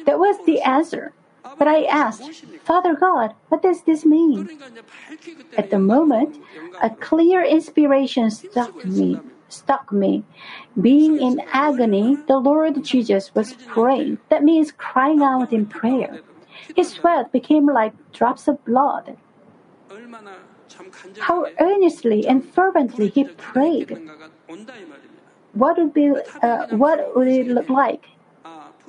That 0.05 0.19
was 0.19 0.37
the 0.45 0.61
answer. 0.61 1.13
But 1.57 1.67
I 1.67 1.83
asked, 1.85 2.23
Father 2.63 2.95
God, 2.95 3.33
what 3.49 3.61
does 3.61 3.83
this 3.83 4.05
mean? 4.05 4.49
At 5.57 5.69
the 5.69 5.79
moment, 5.79 6.37
a 6.81 6.89
clear 6.89 7.43
inspiration 7.43 8.29
struck 8.29 8.85
me. 8.85 9.19
Struck 9.47 9.91
me. 9.91 10.23
Being 10.79 11.19
in 11.19 11.41
agony, 11.51 12.17
the 12.27 12.37
Lord 12.37 12.83
Jesus 12.83 13.33
was 13.33 13.53
praying. 13.67 14.19
That 14.29 14.43
means 14.43 14.71
crying 14.71 15.23
out 15.23 15.51
in 15.51 15.65
prayer. 15.65 16.21
His 16.75 16.89
sweat 16.89 17.31
became 17.31 17.65
like 17.67 17.93
drops 18.13 18.47
of 18.47 18.63
blood. 18.65 19.17
How 21.19 21.47
earnestly 21.59 22.27
and 22.27 22.45
fervently 22.45 23.07
he 23.09 23.23
prayed. 23.23 23.97
What 25.53 25.77
would 25.77 25.93
be, 25.93 26.11
uh, 26.43 26.67
what 26.77 27.15
would 27.15 27.27
it 27.27 27.47
look 27.47 27.69
like? 27.69 28.05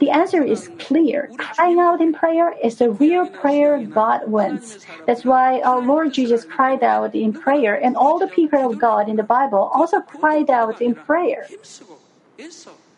The 0.00 0.10
answer 0.10 0.42
is 0.42 0.68
clear. 0.78 1.30
Crying 1.36 1.78
out 1.78 2.00
in 2.00 2.14
prayer 2.14 2.54
is 2.64 2.76
the 2.76 2.90
real 2.90 3.26
prayer 3.26 3.84
God 3.84 4.28
wants. 4.28 4.78
That's 5.06 5.24
why 5.26 5.60
our 5.60 5.82
Lord 5.82 6.14
Jesus 6.14 6.44
cried 6.44 6.82
out 6.82 7.14
in 7.14 7.34
prayer, 7.34 7.74
and 7.74 7.96
all 7.96 8.18
the 8.18 8.26
people 8.26 8.70
of 8.70 8.78
God 8.78 9.08
in 9.10 9.16
the 9.16 9.22
Bible 9.22 9.70
also 9.74 10.00
cried 10.00 10.48
out 10.50 10.80
in 10.80 10.94
prayer. 10.94 11.46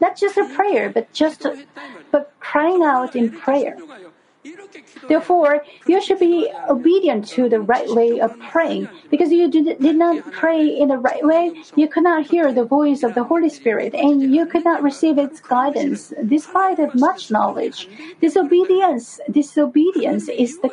Not 0.00 0.16
just 0.16 0.36
a 0.36 0.44
prayer, 0.54 0.90
but 0.90 1.12
just 1.12 1.44
but 2.12 2.32
crying 2.38 2.82
out 2.82 3.16
in 3.16 3.30
prayer. 3.30 3.76
Therefore, 5.08 5.64
you 5.86 6.00
should 6.00 6.18
be 6.18 6.50
obedient 6.68 7.26
to 7.28 7.48
the 7.48 7.60
right 7.60 7.88
way 7.88 8.20
of 8.20 8.38
praying. 8.38 8.88
Because 9.10 9.30
you 9.30 9.48
did, 9.48 9.80
not 9.96 10.24
pray 10.32 10.66
in 10.66 10.88
the 10.88 10.98
right 10.98 11.24
way, 11.24 11.52
you 11.76 11.88
could 11.88 12.02
not 12.02 12.26
hear 12.26 12.52
the 12.52 12.64
voice 12.64 13.02
of 13.02 13.14
the 13.14 13.24
Holy 13.24 13.48
Spirit, 13.48 13.94
and 13.94 14.34
you 14.34 14.46
could 14.46 14.64
not 14.64 14.82
receive 14.82 15.18
its 15.18 15.40
guidance, 15.40 16.12
despite 16.26 16.78
of 16.78 16.94
much 16.94 17.30
knowledge. 17.30 17.88
Disobedience, 18.20 19.20
disobedience 19.30 20.28
is 20.28 20.58
the 20.58 20.70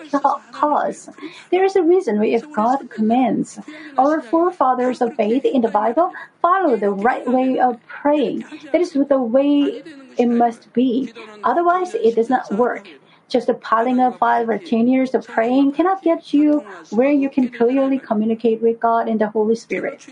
cause. 0.51 1.09
There 1.51 1.63
is 1.63 1.75
a 1.75 1.83
reason 1.83 2.23
if 2.23 2.51
God 2.53 2.89
commands. 2.89 3.59
Our 3.97 4.21
forefathers 4.21 5.01
of 5.01 5.15
faith 5.15 5.45
in 5.45 5.61
the 5.61 5.69
Bible 5.69 6.11
follow 6.41 6.77
the 6.77 6.91
right 6.91 7.27
way 7.27 7.59
of 7.59 7.77
praying. 7.87 8.45
That 8.71 8.81
is 8.81 8.93
the 8.93 9.19
way 9.19 9.83
it 10.17 10.27
must 10.27 10.71
be. 10.73 11.11
Otherwise, 11.43 11.93
it 11.95 12.15
does 12.15 12.29
not 12.29 12.51
work. 12.53 12.87
Just 13.29 13.47
a 13.47 13.53
piling 13.53 13.99
up 13.99 14.17
five 14.17 14.49
or 14.49 14.57
ten 14.57 14.87
years 14.87 15.13
of 15.13 15.27
praying 15.27 15.73
cannot 15.73 16.01
get 16.01 16.33
you 16.33 16.65
where 16.89 17.11
you 17.11 17.29
can 17.29 17.47
clearly 17.49 17.99
communicate 17.99 18.61
with 18.61 18.79
God 18.79 19.07
and 19.07 19.21
the 19.21 19.27
Holy 19.27 19.55
Spirit. 19.55 20.07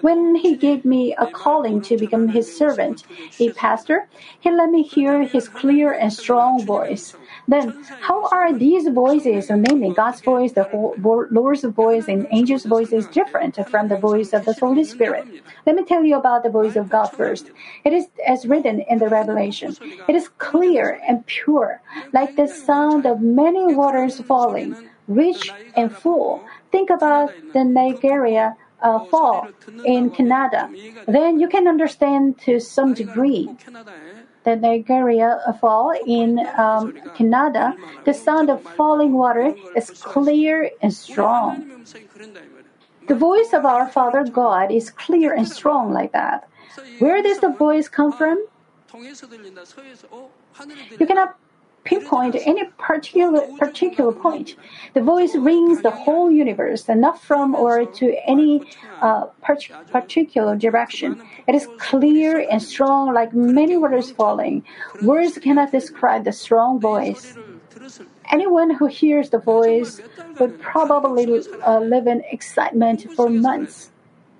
When 0.00 0.34
he 0.34 0.56
gave 0.56 0.84
me 0.84 1.14
a 1.14 1.26
calling 1.28 1.80
to 1.82 1.96
become 1.96 2.28
his 2.28 2.52
servant, 2.52 3.04
a 3.38 3.52
pastor, 3.52 4.08
he 4.40 4.50
let 4.50 4.70
me 4.70 4.82
hear 4.82 5.22
his 5.22 5.48
clear 5.48 5.92
and 5.92 6.12
strong 6.12 6.64
voice. 6.64 7.14
Then, 7.50 7.84
how 8.08 8.28
are 8.28 8.52
these 8.52 8.86
voices, 8.88 9.50
namely 9.50 9.90
God's 9.92 10.20
voice, 10.20 10.52
the 10.52 10.66
Lord's 11.38 11.64
voice, 11.64 12.06
and 12.06 12.28
angels' 12.30 12.64
voices, 12.64 13.08
different 13.08 13.58
from 13.68 13.88
the 13.88 13.96
voice 13.96 14.32
of 14.32 14.44
the 14.44 14.54
Holy 14.54 14.84
Spirit? 14.84 15.26
Let 15.66 15.74
me 15.74 15.82
tell 15.84 16.04
you 16.04 16.16
about 16.16 16.44
the 16.44 16.50
voice 16.50 16.76
of 16.76 16.88
God 16.88 17.08
first. 17.08 17.50
It 17.84 17.92
is 17.92 18.06
as 18.24 18.46
written 18.46 18.80
in 18.80 18.98
the 18.98 19.08
Revelation. 19.08 19.76
It 20.08 20.14
is 20.14 20.28
clear 20.38 21.00
and 21.08 21.26
pure, 21.26 21.82
like 22.12 22.36
the 22.36 22.46
sound 22.46 23.04
of 23.04 23.20
many 23.20 23.74
waters 23.74 24.20
falling, 24.20 24.76
rich 25.08 25.52
and 25.76 25.90
full. 25.90 26.44
Think 26.70 26.88
about 26.88 27.32
the 27.52 27.64
Niagara 27.64 28.56
uh, 28.82 29.04
fall 29.06 29.48
in 29.84 30.10
Canada, 30.10 30.70
then 31.06 31.40
you 31.40 31.48
can 31.48 31.68
understand 31.68 32.38
to 32.40 32.60
some 32.60 32.94
degree 32.94 33.48
the 34.44 34.56
Niagara 34.56 35.56
Fall 35.60 35.92
in 36.06 36.38
um, 36.56 36.92
Canada, 37.14 37.76
the 38.04 38.14
sound 38.14 38.50
of 38.50 38.62
falling 38.62 39.12
water 39.12 39.54
is 39.76 39.90
clear 39.90 40.70
and 40.82 40.92
strong. 40.92 41.84
The 43.08 43.14
voice 43.14 43.52
of 43.52 43.64
our 43.66 43.88
Father 43.88 44.24
God 44.24 44.70
is 44.70 44.90
clear 44.90 45.34
and 45.34 45.48
strong 45.48 45.92
like 45.92 46.12
that. 46.12 46.48
Where 47.00 47.22
does 47.22 47.40
the 47.40 47.50
voice 47.50 47.88
come 47.88 48.12
from? 48.12 48.46
You 50.98 51.06
cannot 51.06 51.36
pinpoint 51.90 52.36
any 52.46 52.64
particular 52.78 53.40
particular 53.58 54.12
point. 54.12 54.54
The 54.94 55.00
voice 55.00 55.34
rings 55.34 55.82
the 55.82 55.90
whole 55.90 56.30
universe, 56.30 56.88
and 56.88 57.00
not 57.00 57.20
from 57.20 57.54
or 57.54 57.84
to 57.84 58.06
any 58.34 58.62
uh, 59.02 59.24
particular 59.96 60.54
direction. 60.56 61.20
It 61.48 61.54
is 61.56 61.66
clear 61.78 62.46
and 62.48 62.62
strong, 62.62 63.12
like 63.12 63.34
many 63.34 63.76
waters 63.76 64.10
falling. 64.12 64.64
Words 65.02 65.36
cannot 65.38 65.72
describe 65.72 66.22
the 66.24 66.32
strong 66.32 66.80
voice. 66.80 67.34
Anyone 68.30 68.70
who 68.70 68.86
hears 68.86 69.30
the 69.30 69.42
voice 69.56 70.00
would 70.38 70.60
probably 70.60 71.24
uh, 71.66 71.80
live 71.80 72.06
in 72.06 72.22
excitement 72.30 72.98
for 73.16 73.28
months. 73.28 73.90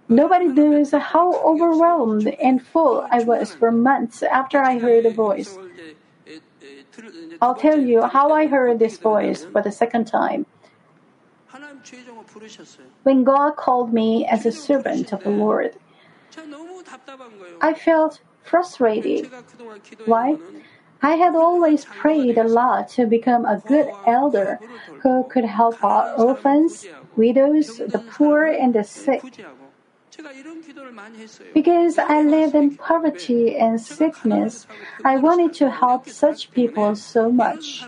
Nobody 0.08 0.46
knows 0.46 0.92
how 0.92 1.28
overwhelmed 1.50 2.26
and 2.46 2.56
full 2.72 3.06
I 3.10 3.22
was 3.22 3.54
for 3.54 3.70
months 3.70 4.22
after 4.22 4.58
I 4.60 4.78
heard 4.78 5.04
the 5.04 5.14
voice. 5.26 5.58
I'll 7.40 7.54
tell 7.54 7.80
you 7.80 8.02
how 8.02 8.32
I 8.32 8.46
heard 8.46 8.78
this 8.78 8.98
voice 8.98 9.44
for 9.44 9.62
the 9.62 9.72
second 9.72 10.06
time. 10.06 10.46
When 13.02 13.24
God 13.24 13.56
called 13.56 13.92
me 13.92 14.26
as 14.26 14.46
a 14.46 14.52
servant 14.52 15.12
of 15.12 15.24
the 15.24 15.30
Lord, 15.30 15.76
I 17.60 17.74
felt 17.74 18.20
frustrated. 18.42 19.30
Why? 20.04 20.36
I 21.02 21.14
had 21.16 21.34
always 21.34 21.86
prayed 21.86 22.36
a 22.36 22.44
lot 22.44 22.88
to 22.90 23.06
become 23.06 23.46
a 23.46 23.62
good 23.66 23.88
elder 24.06 24.60
who 25.02 25.24
could 25.24 25.46
help 25.46 25.82
orphans, 25.82 26.86
widows, 27.16 27.78
the 27.78 28.04
poor, 28.10 28.44
and 28.44 28.74
the 28.74 28.84
sick. 28.84 29.22
Because 31.54 31.98
I 31.98 32.22
live 32.22 32.54
in 32.54 32.76
poverty 32.76 33.56
and 33.56 33.80
sickness, 33.80 34.66
I 35.04 35.16
wanted 35.16 35.54
to 35.54 35.70
help 35.70 36.08
such 36.08 36.50
people 36.50 36.94
so 36.96 37.30
much. 37.30 37.84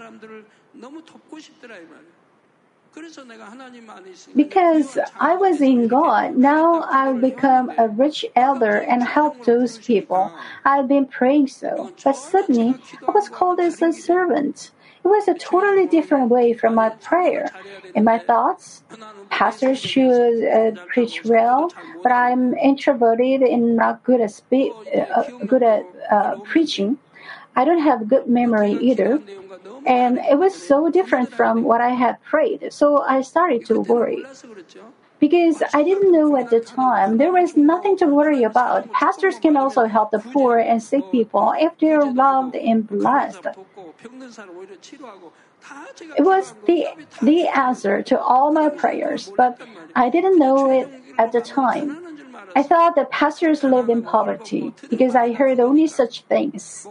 Because 4.34 4.98
I 5.18 5.34
was 5.36 5.60
in 5.60 5.88
God, 5.88 6.36
now 6.36 6.82
I'll 6.88 7.18
become 7.18 7.72
a 7.78 7.88
rich 7.88 8.24
elder 8.36 8.76
and 8.76 9.02
help 9.02 9.44
those 9.44 9.78
people. 9.78 10.30
I've 10.64 10.88
been 10.88 11.06
praying 11.06 11.48
so. 11.48 11.92
But 12.04 12.12
suddenly, 12.12 12.74
I 13.06 13.10
was 13.12 13.28
called 13.28 13.60
as 13.60 13.80
a 13.80 13.92
servant. 13.92 14.70
It 15.04 15.08
was 15.08 15.28
a 15.28 15.34
totally 15.34 15.86
different 15.86 16.30
way 16.30 16.52
from 16.52 16.74
my 16.74 16.90
prayer. 16.90 17.50
In 17.94 18.04
my 18.04 18.18
thoughts, 18.18 18.82
pastors 19.30 19.78
should 19.80 20.44
uh, 20.44 20.72
preach 20.86 21.24
well, 21.24 21.72
but 22.02 22.12
I'm 22.12 22.54
introverted 22.54 23.42
and 23.42 23.76
not 23.76 24.04
good 24.04 24.20
at 24.20 24.30
spe- 24.30 24.74
uh, 24.94 25.24
good 25.46 25.62
at 25.62 25.84
uh, 26.10 26.36
preaching. 26.44 26.98
I 27.56 27.64
don't 27.64 27.80
have 27.82 28.08
good 28.08 28.28
memory 28.28 28.72
either. 28.80 29.20
And 29.84 30.18
it 30.18 30.38
was 30.38 30.54
so 30.54 30.88
different 30.90 31.32
from 31.32 31.64
what 31.64 31.80
I 31.80 31.90
had 31.90 32.22
prayed. 32.22 32.72
So 32.72 33.02
I 33.02 33.20
started 33.22 33.66
to 33.66 33.80
worry. 33.80 34.24
Because 35.18 35.62
I 35.72 35.84
didn't 35.84 36.10
know 36.10 36.36
at 36.36 36.50
the 36.50 36.60
time, 36.60 37.18
there 37.18 37.32
was 37.32 37.56
nothing 37.56 37.96
to 37.98 38.06
worry 38.06 38.42
about. 38.42 38.90
Pastors 38.92 39.38
can 39.38 39.56
also 39.56 39.84
help 39.86 40.10
the 40.10 40.18
poor 40.18 40.58
and 40.58 40.82
sick 40.82 41.04
people 41.12 41.54
if 41.56 41.78
they 41.78 41.92
are 41.92 42.04
loved 42.04 42.56
and 42.56 42.86
blessed. 42.86 43.46
It 46.18 46.24
was 46.24 46.54
the, 46.66 46.86
the 47.22 47.48
answer 47.48 48.02
to 48.02 48.20
all 48.20 48.52
my 48.52 48.68
prayers, 48.68 49.32
but 49.36 49.60
I 49.94 50.08
didn't 50.10 50.38
know 50.38 50.70
it 50.70 50.88
at 51.18 51.32
the 51.32 51.40
time. 51.40 52.12
I 52.56 52.62
thought 52.62 52.96
that 52.96 53.10
pastors 53.10 53.62
lived 53.62 53.88
in 53.88 54.02
poverty 54.02 54.74
because 54.90 55.14
I 55.14 55.32
heard 55.32 55.60
only 55.60 55.86
such 55.86 56.22
things. 56.22 56.86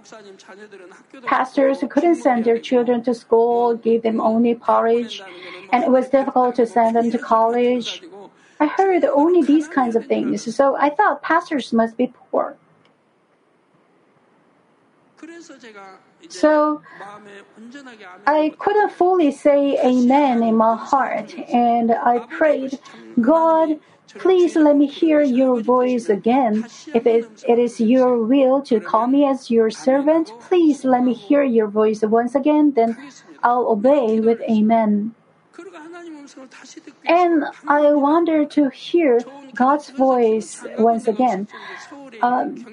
Pastors 1.26 1.84
couldn't 1.90 2.16
send 2.16 2.46
their 2.46 2.58
children 2.58 3.04
to 3.04 3.14
school, 3.14 3.76
gave 3.76 4.02
them 4.04 4.22
only 4.22 4.56
porridge, 4.56 5.22
and 5.72 5.84
it 5.84 5.92
was 5.92 6.10
difficult 6.10 6.56
to 6.56 6.66
send 6.66 6.96
them 6.96 7.12
to 7.12 7.18
college. 7.18 8.04
I 8.60 8.68
heard 8.68 9.04
only 9.06 9.44
these 9.44 9.68
kinds 9.68 9.96
of 9.96 10.06
things, 10.06 10.56
so 10.56 10.76
I 10.76 10.90
thought 10.90 11.22
pastors 11.22 11.74
must 11.74 11.98
be 11.98 12.14
poor. 12.14 12.58
So 16.30 16.82
I 18.26 18.54
couldn't 18.58 18.92
fully 18.92 19.32
say 19.32 19.78
amen 19.84 20.44
in 20.44 20.56
my 20.56 20.76
heart, 20.76 21.38
and 21.38 21.92
I 21.92 22.20
prayed, 22.20 22.80
God, 23.20 23.80
please 24.18 24.56
let 24.56 24.76
me 24.76 24.88
hear 24.88 25.22
your 25.22 25.60
voice 25.62 26.10
again. 26.10 26.66
If 26.94 27.06
it, 27.06 27.26
it 27.48 27.60
is 27.60 27.80
your 27.80 28.24
will 28.24 28.62
to 28.64 28.80
call 28.80 29.08
me 29.08 29.26
as 29.26 29.50
your 29.50 29.70
servant, 29.70 30.34
please 30.42 30.86
let 30.86 31.04
me 31.04 31.14
hear 31.14 31.44
your 31.44 31.68
voice 31.68 32.02
once 32.02 32.36
again, 32.36 32.74
then 32.74 32.98
I'll 33.44 33.68
obey 33.68 34.20
with 34.20 34.42
amen. 34.42 35.16
And 37.06 37.44
I 37.68 37.94
wanted 37.94 38.52
to 38.52 38.70
hear 38.70 39.20
God's 39.54 39.90
voice 39.90 40.64
once 40.78 41.08
again. 41.08 41.48
Um, 42.22 42.66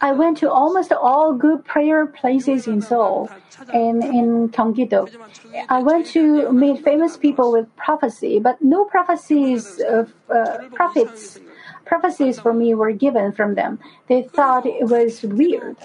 I 0.00 0.12
went 0.12 0.38
to 0.38 0.50
almost 0.50 0.92
all 0.92 1.32
good 1.34 1.64
prayer 1.64 2.06
places 2.06 2.66
in 2.66 2.80
Seoul 2.82 3.30
and 3.72 4.02
in 4.02 4.48
Gyeonggi-do. 4.48 5.08
I 5.68 5.78
went 5.82 6.06
to 6.08 6.52
meet 6.52 6.82
famous 6.84 7.16
people 7.16 7.52
with 7.52 7.74
prophecy, 7.76 8.38
but 8.38 8.60
no 8.62 8.84
prophecies 8.84 9.80
of 9.80 10.12
uh, 10.28 10.58
prophets. 10.74 11.38
Prophecies 11.84 12.40
for 12.40 12.52
me 12.52 12.74
were 12.74 12.92
given 12.92 13.32
from 13.32 13.54
them. 13.54 13.78
They 14.08 14.22
thought 14.22 14.66
it 14.66 14.88
was 14.88 15.22
weird. 15.22 15.76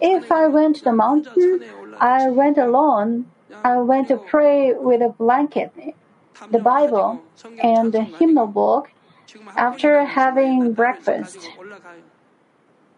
If 0.00 0.30
I 0.30 0.46
went 0.46 0.76
to 0.76 0.84
the 0.84 0.92
mountain, 0.92 1.64
I 2.00 2.30
went 2.30 2.58
alone. 2.58 3.26
I 3.64 3.78
went 3.78 4.08
to 4.08 4.16
pray 4.16 4.72
with 4.74 5.00
a 5.02 5.08
blanket, 5.08 5.72
the 6.50 6.58
Bible, 6.58 7.22
and 7.62 7.92
the 7.92 8.02
hymnal 8.02 8.46
book 8.46 8.90
after 9.56 10.04
having 10.04 10.72
breakfast. 10.72 11.50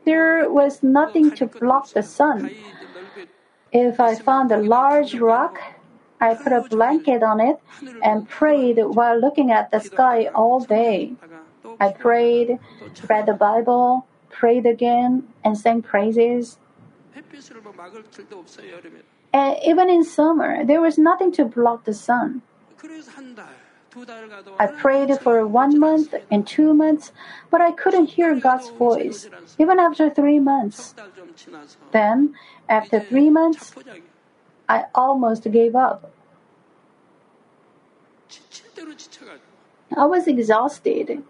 There 0.05 0.51
was 0.51 0.83
nothing 0.83 1.31
to 1.33 1.47
block 1.47 1.91
the 1.91 2.03
sun. 2.03 2.51
If 3.73 4.01
I 4.01 4.15
found 4.15 4.53
a 4.53 4.59
large 4.59 5.15
rock, 5.15 5.59
I 6.21 6.35
put 6.35 6.53
a 6.53 6.63
blanket 6.63 7.23
on 7.23 7.41
it 7.41 7.59
and 8.03 8.29
prayed 8.29 8.79
while 8.79 9.19
looking 9.19 9.51
at 9.51 9.71
the 9.71 9.81
sky 9.81 10.27
all 10.27 10.61
day. 10.61 11.15
I 11.81 11.91
prayed, 11.91 12.59
read 13.09 13.27
the 13.27 13.35
Bible, 13.35 14.07
prayed 14.31 14.67
again, 14.67 15.29
and 15.45 15.57
sang 15.57 15.83
praises. 15.83 16.59
And 19.33 19.57
even 19.65 19.89
in 19.89 20.05
summer, 20.05 20.65
there 20.65 20.81
was 20.81 20.99
nothing 20.99 21.33
to 21.33 21.45
block 21.45 21.85
the 21.85 21.95
sun. 21.95 22.43
I 24.59 24.67
prayed 24.67 25.19
for 25.21 25.47
one 25.47 25.79
month 25.79 26.15
and 26.31 26.47
two 26.47 26.73
months, 26.73 27.13
but 27.51 27.61
I 27.61 27.73
couldn't 27.73 28.07
hear 28.07 28.35
God's 28.35 28.71
voice, 28.71 29.29
even 29.59 29.79
after 29.79 30.09
three 30.09 30.39
months. 30.39 30.95
Then, 31.93 32.35
after 32.69 33.01
three 33.01 33.29
months, 33.29 33.75
I 34.69 34.85
almost 34.95 35.51
gave 35.51 35.77
up. 35.77 36.11
I 39.95 40.07
was 40.07 40.27
exhausted. 40.27 41.23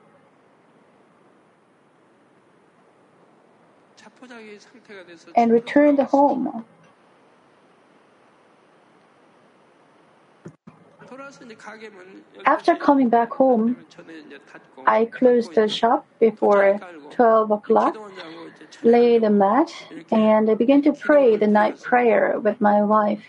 And 5.34 5.50
returned 5.50 5.98
home. 5.98 6.64
After 12.44 12.76
coming 12.76 13.08
back 13.08 13.30
home, 13.32 13.76
I 14.86 15.04
closed 15.04 15.54
the 15.54 15.68
shop 15.68 16.06
before 16.18 16.80
12 17.10 17.50
o'clock, 17.50 17.96
laid 18.82 19.22
the 19.22 19.30
mat, 19.30 19.70
and 20.10 20.50
I 20.50 20.54
began 20.54 20.82
to 20.82 20.92
pray 20.92 21.36
the 21.36 21.46
night 21.46 21.80
prayer 21.80 22.38
with 22.38 22.60
my 22.60 22.82
wife. 22.82 23.24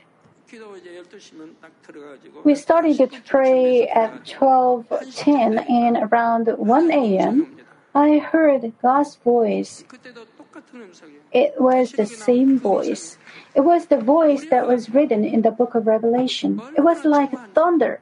We 2.43 2.56
started 2.56 2.98
to 2.98 3.08
pray 3.26 3.88
at 3.88 4.26
12:10 4.26 5.69
and 5.69 5.98
around 5.98 6.48
1 6.48 6.91
a.m. 6.91 7.58
I 7.96 8.17
heard 8.17 8.74
God's 8.82 9.15
voice. 9.15 9.84
It 11.32 11.54
was 11.60 11.92
the 11.94 12.06
same 12.06 12.60
voice. 12.60 13.18
It 13.56 13.62
was 13.62 13.88
the 13.88 13.98
voice 13.98 14.46
that 14.50 14.68
was 14.68 14.89
written 14.89 15.24
in 15.26 15.42
the 15.42 15.52
book 15.52 15.76
of 15.76 15.88
Revelation. 15.88 16.62
It 16.78 16.82
was 16.82 17.06
like 17.06 17.32
thunder. 17.54 18.02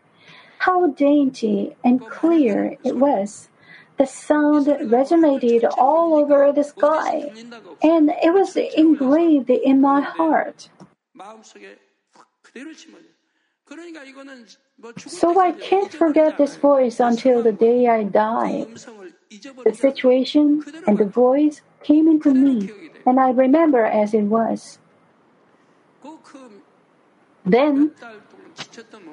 How 0.59 0.87
dainty 0.87 1.75
and 1.83 2.01
clear 2.01 2.77
it 2.83 2.97
was. 2.97 3.49
The 3.97 4.05
sound 4.05 4.65
resonated 4.67 5.69
all 5.77 6.15
over 6.15 6.51
the 6.51 6.63
sky, 6.63 7.31
and 7.81 8.09
it 8.09 8.33
was 8.33 8.55
engraved 8.55 9.49
in 9.49 9.81
my 9.81 10.01
heart. 10.01 10.69
So 14.97 15.39
I 15.39 15.51
can't 15.53 15.93
forget 15.93 16.37
this 16.37 16.55
voice 16.57 16.99
until 16.99 17.41
the 17.41 17.51
day 17.51 17.87
I 17.87 18.03
die. 18.03 18.65
The 19.63 19.73
situation 19.73 20.63
and 20.87 20.97
the 20.97 21.05
voice 21.05 21.61
came 21.83 22.07
into 22.07 22.33
me, 22.33 22.69
and 23.05 23.19
I 23.19 23.29
remember 23.31 23.85
as 23.85 24.13
it 24.13 24.23
was. 24.23 24.79
Then, 27.45 27.91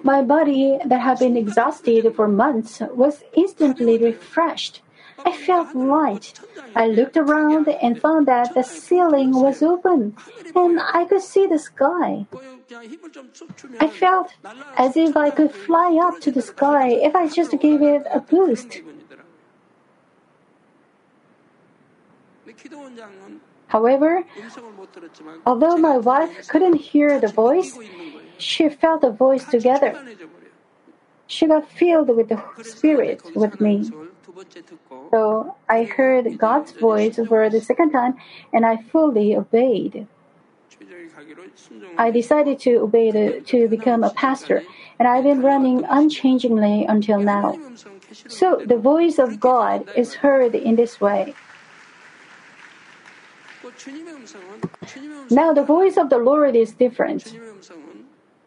my 0.03 0.23
body 0.23 0.79
that 0.85 1.01
had 1.01 1.19
been 1.19 1.37
exhausted 1.37 2.15
for 2.15 2.29
months 2.29 2.81
was 2.93 3.23
instantly 3.35 3.97
refreshed. 3.97 4.83
I 5.25 5.33
felt 5.33 5.75
light. 5.75 6.39
I 6.75 6.87
looked 6.87 7.17
around 7.17 7.69
and 7.69 8.01
found 8.01 8.27
that 8.29 8.55
the 8.55 8.63
ceiling 8.63 9.33
was 9.33 9.63
open 9.63 10.17
and 10.55 10.81
I 10.81 11.07
could 11.07 11.23
see 11.23 11.47
the 11.47 11.59
sky. 11.59 12.27
I 12.71 13.89
felt 13.89 14.35
as 14.77 14.97
if 14.97 15.17
I 15.17 15.31
could 15.31 15.53
fly 15.53 15.99
up 16.03 16.21
to 16.21 16.31
the 16.31 16.43
sky 16.43 16.91
if 16.91 17.15
I 17.15 17.29
just 17.29 17.59
gave 17.61 17.81
it 17.83 18.03
a 18.13 18.21
boost. 18.21 18.83
However, 23.69 24.25
although 25.47 25.77
my 25.77 25.99
wife 25.99 26.49
couldn't 26.49 26.77
hear 26.77 27.21
the 27.21 27.29
voice, 27.29 27.79
she 28.39 28.69
felt 28.69 29.01
the 29.01 29.11
voice 29.11 29.45
together. 29.45 29.93
She 31.27 31.47
got 31.47 31.71
filled 31.71 32.09
with 32.09 32.29
the 32.29 32.43
Spirit 32.63 33.23
with 33.35 33.61
me. 33.61 33.91
So 35.11 35.57
I 35.69 35.85
heard 35.85 36.39
God's 36.39 36.73
voice 36.73 37.17
for 37.17 37.49
the 37.51 37.61
second 37.61 37.93
time 37.93 38.17
and 38.53 38.65
I 38.65 38.77
fully 38.77 39.37
obeyed. 39.37 40.07
I 41.97 42.11
decided 42.11 42.59
to 42.61 42.77
obey 42.77 43.11
the, 43.11 43.41
to 43.47 43.69
become 43.69 44.05
a 44.05 44.11
pastor, 44.11 44.63
and 44.99 45.09
I've 45.09 45.25
been 45.25 45.43
running 45.43 45.85
unchangingly 45.85 46.85
until 46.89 47.21
now. 47.21 47.59
So 48.29 48.63
the 48.65 48.77
voice 48.79 49.19
of 49.19 49.41
God 49.41 49.91
is 49.97 50.15
heard 50.15 50.55
in 50.55 50.77
this 50.77 51.01
way. 51.01 51.35
Now 55.31 55.53
the 55.53 55.65
voice 55.65 55.97
of 55.97 56.09
the 56.11 56.19
Lord 56.19 56.57
is 56.57 56.73
different. 56.73 57.35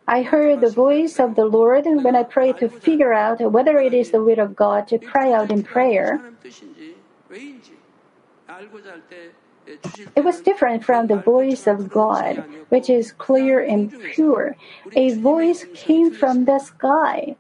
I 0.07 0.23
heard 0.23 0.61
the 0.61 0.69
voice 0.69 1.19
of 1.19 1.35
the 1.35 1.45
Lord 1.45 1.85
when 1.85 2.15
I 2.15 2.23
pray 2.23 2.53
to 2.53 2.69
figure 2.69 3.13
out 3.13 3.39
whether 3.39 3.77
it 3.77 3.93
is 3.93 4.11
the 4.11 4.23
will 4.23 4.39
of 4.39 4.55
God 4.55 4.87
to 4.89 4.97
cry 4.97 5.31
out 5.31 5.51
in 5.51 5.63
prayer. 5.63 6.19
It 10.15 10.23
was 10.23 10.41
different 10.41 10.83
from 10.83 11.07
the 11.07 11.17
voice 11.17 11.67
of 11.67 11.89
God, 11.89 12.43
which 12.69 12.89
is 12.89 13.11
clear 13.11 13.59
and 13.63 13.91
pure. 14.13 14.55
A 14.95 15.15
voice 15.15 15.65
came 15.73 16.11
from 16.11 16.45
the 16.45 16.59
sky. 16.59 17.35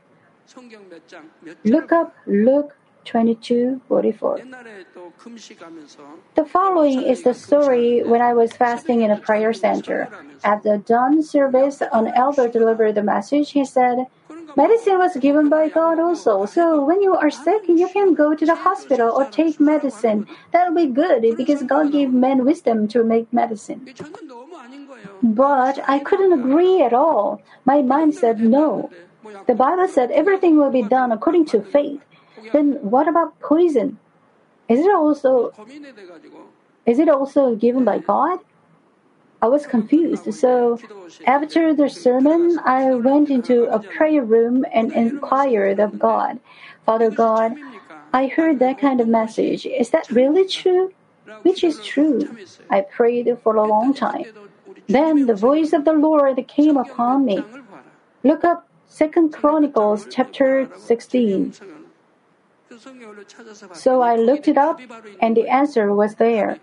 Look 1.63 1.91
up 1.91 2.15
Luke 2.25 2.75
22 3.05 3.81
44. 3.87 4.41
The 6.35 6.45
following 6.45 7.01
is 7.01 7.23
the 7.23 7.33
story 7.33 8.03
when 8.03 8.21
I 8.21 8.33
was 8.33 8.53
fasting 8.53 9.01
in 9.01 9.11
a 9.11 9.17
prayer 9.17 9.53
center. 9.53 10.09
At 10.43 10.63
the 10.63 10.77
dawn 10.77 11.23
service, 11.23 11.81
an 11.81 12.07
elder 12.15 12.47
delivered 12.47 12.95
the 12.95 13.03
message. 13.03 13.51
He 13.51 13.65
said, 13.65 14.05
Medicine 14.55 14.97
was 14.97 15.15
given 15.17 15.49
by 15.49 15.69
God 15.69 15.99
also. 15.99 16.45
So 16.45 16.83
when 16.83 17.01
you 17.01 17.15
are 17.15 17.29
sick, 17.29 17.63
you 17.67 17.87
can 17.89 18.13
go 18.13 18.35
to 18.35 18.45
the 18.45 18.55
hospital 18.55 19.11
or 19.11 19.25
take 19.25 19.59
medicine. 19.59 20.27
That'll 20.51 20.75
be 20.75 20.87
good 20.87 21.21
because 21.37 21.63
God 21.63 21.91
gave 21.91 22.11
men 22.11 22.45
wisdom 22.45 22.87
to 22.89 23.03
make 23.03 23.31
medicine. 23.31 23.87
But 25.21 25.79
I 25.87 25.99
couldn't 25.99 26.33
agree 26.33 26.81
at 26.81 26.93
all. 26.93 27.41
My 27.65 27.81
mind 27.81 28.15
said 28.15 28.41
no. 28.41 28.91
The 29.47 29.55
Bible 29.55 29.87
said 29.87 30.11
everything 30.11 30.57
will 30.57 30.71
be 30.71 30.81
done 30.83 31.11
according 31.11 31.45
to 31.47 31.61
faith. 31.61 32.01
Then 32.53 32.73
what 32.81 33.07
about 33.07 33.39
poison? 33.39 33.99
Is 34.67 34.79
it 34.79 34.93
also 34.93 35.51
is 36.85 36.97
it 36.99 37.09
also 37.09 37.55
given 37.55 37.83
by 37.85 37.99
God? 37.99 38.39
I 39.41 39.47
was 39.47 39.65
confused. 39.65 40.31
So 40.33 40.79
after 41.25 41.73
the 41.73 41.89
sermon, 41.89 42.59
I 42.63 42.93
went 42.93 43.29
into 43.29 43.65
a 43.65 43.79
prayer 43.79 44.23
room 44.23 44.65
and 44.71 44.91
inquired 44.91 45.79
of 45.79 45.97
God, 45.97 46.39
Father 46.85 47.09
God, 47.09 47.53
I 48.13 48.27
heard 48.27 48.59
that 48.59 48.79
kind 48.79 48.99
of 49.01 49.07
message. 49.07 49.65
Is 49.65 49.89
that 49.91 50.11
really 50.11 50.45
true? 50.47 50.91
Which 51.43 51.63
is 51.63 51.79
true. 51.79 52.37
I 52.69 52.81
prayed 52.81 53.29
for 53.43 53.55
a 53.55 53.65
long 53.65 53.93
time. 53.93 54.25
Then 54.87 55.25
the 55.25 55.35
voice 55.35 55.73
of 55.73 55.85
the 55.85 55.93
Lord 55.93 56.35
came 56.47 56.77
upon 56.77 57.25
me. 57.25 57.45
Look 58.23 58.43
up 58.43 58.67
Second 58.87 59.33
Chronicles 59.33 60.07
chapter 60.09 60.69
16. 60.77 61.53
So 63.73 64.01
I 64.01 64.15
looked 64.15 64.47
it 64.47 64.57
up, 64.57 64.79
and 65.21 65.35
the 65.35 65.47
answer 65.47 65.93
was 65.93 66.15
there. 66.15 66.59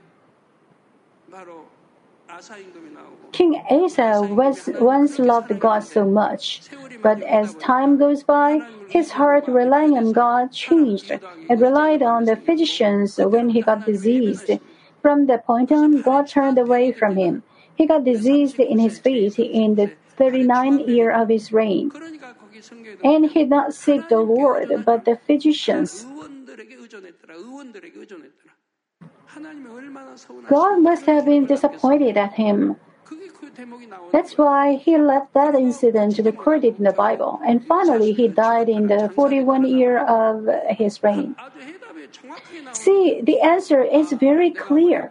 King 3.33 3.63
Asa 3.71 4.23
was, 4.23 4.69
once 4.81 5.19
loved 5.19 5.59
God 5.61 5.81
so 5.81 6.05
much, 6.05 6.63
but 7.03 7.23
as 7.23 7.55
time 7.55 7.99
goes 7.99 8.23
by, 8.23 8.63
his 8.89 9.11
heart 9.13 9.45
relying 9.47 9.97
on 9.97 10.13
God 10.13 10.53
changed 10.53 11.11
and 11.11 11.61
relied 11.61 12.03
on 12.03 12.25
the 12.25 12.37
physicians 12.37 13.19
when 13.19 13.51
he 13.51 13.63
got 13.63 13.85
diseased. 13.85 14.51
From 15.03 15.27
that 15.27 15.47
point 15.47 15.71
on, 15.73 16.03
God 16.03 16.27
turned 16.29 16.59
away 16.59 16.93
from 16.93 17.17
him. 17.17 17.43
He 17.75 17.87
got 17.87 18.05
diseased 18.05 18.59
in 18.59 18.79
his 18.79 18.99
feet 18.99 19.39
in 19.39 19.77
the 19.77 19.93
39th 20.19 20.89
year 20.89 21.11
of 21.13 21.29
his 21.29 21.53
reign. 21.53 21.93
And 23.05 23.27
he 23.27 23.41
did 23.41 23.51
not 23.51 23.73
seek 23.73 24.09
the 24.09 24.19
Lord, 24.19 24.85
but 24.85 25.05
the 25.05 25.17
physicians. 25.27 26.05
God 30.49 30.81
must 30.81 31.05
have 31.07 31.25
been 31.25 31.47
disappointed 31.47 32.17
at 32.17 32.33
him. 32.35 32.77
That's 34.13 34.37
why 34.37 34.75
he 34.77 34.99
left 34.99 35.33
that 35.35 35.55
incident 35.55 36.19
recorded 36.19 36.79
in 36.79 36.85
the 36.85 36.93
Bible. 36.93 37.41
And 37.47 37.65
finally, 37.67 38.13
he 38.13 38.29
died 38.29 38.69
in 38.69 38.87
the 38.87 39.11
41 39.15 39.65
year 39.67 39.99
of 39.99 40.47
his 40.69 41.03
reign. 41.03 41.35
See, 42.73 43.21
the 43.23 43.41
answer 43.41 43.83
is 43.83 44.13
very 44.13 44.51
clear. 44.51 45.11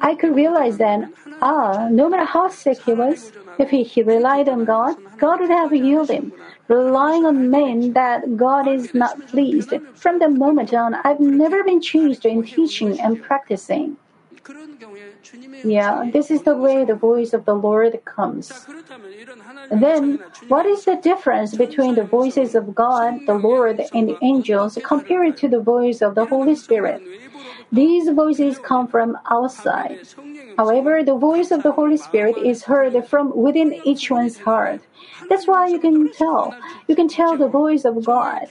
I 0.00 0.14
could 0.14 0.34
realize 0.34 0.78
then, 0.78 1.12
ah, 1.42 1.88
no 1.90 2.08
matter 2.08 2.24
how 2.24 2.48
sick 2.48 2.78
he 2.82 2.94
was, 2.94 3.32
if 3.58 3.70
he, 3.70 3.82
he 3.82 4.02
relied 4.02 4.48
on 4.48 4.64
God, 4.64 4.96
God 5.18 5.40
would 5.40 5.50
have 5.50 5.70
healed 5.70 6.10
him. 6.10 6.32
Relying 6.68 7.26
on 7.26 7.50
men 7.50 7.92
that 7.92 8.36
God 8.36 8.68
is 8.68 8.94
not 8.94 9.26
pleased. 9.26 9.74
From 9.94 10.18
that 10.20 10.32
moment 10.32 10.72
on, 10.72 10.94
I've 11.04 11.20
never 11.20 11.64
been 11.64 11.80
changed 11.80 12.24
in 12.24 12.42
teaching 12.42 13.00
and 13.00 13.20
practicing. 13.20 13.96
Yeah, 15.64 16.08
this 16.12 16.30
is 16.30 16.42
the 16.42 16.56
way 16.56 16.84
the 16.84 16.94
voice 16.94 17.32
of 17.34 17.44
the 17.44 17.54
Lord 17.54 18.02
comes. 18.04 18.66
Then, 19.70 20.18
what 20.48 20.66
is 20.66 20.84
the 20.84 20.96
difference 20.96 21.54
between 21.54 21.94
the 21.94 22.04
voices 22.04 22.54
of 22.54 22.74
God, 22.74 23.20
the 23.26 23.34
Lord, 23.34 23.82
and 23.92 24.08
the 24.08 24.16
angels 24.22 24.78
compared 24.82 25.36
to 25.38 25.48
the 25.48 25.60
voice 25.60 26.00
of 26.00 26.14
the 26.14 26.24
Holy 26.24 26.54
Spirit? 26.54 27.02
These 27.72 28.08
voices 28.10 28.58
come 28.58 28.88
from 28.88 29.16
outside. 29.30 30.00
However, 30.56 31.04
the 31.04 31.16
voice 31.16 31.50
of 31.50 31.62
the 31.62 31.72
Holy 31.72 31.96
Spirit 31.96 32.36
is 32.36 32.64
heard 32.64 33.06
from 33.06 33.36
within 33.36 33.80
each 33.84 34.10
one's 34.10 34.38
heart. 34.38 34.80
That's 35.28 35.46
why 35.46 35.68
you 35.68 35.78
can 35.78 36.10
tell. 36.10 36.54
You 36.88 36.96
can 36.96 37.08
tell 37.08 37.36
the 37.36 37.48
voice 37.48 37.84
of 37.84 38.04
God. 38.04 38.48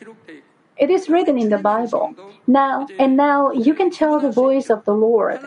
It 0.79 0.89
is 0.89 1.09
written 1.09 1.37
in 1.37 1.49
the 1.49 1.57
Bible. 1.57 2.15
Now, 2.47 2.87
and 2.97 3.17
now 3.17 3.51
you 3.51 3.73
can 3.73 3.91
tell 3.91 4.19
the 4.19 4.31
voice 4.31 4.69
of 4.69 4.85
the 4.85 4.93
Lord. 4.93 5.39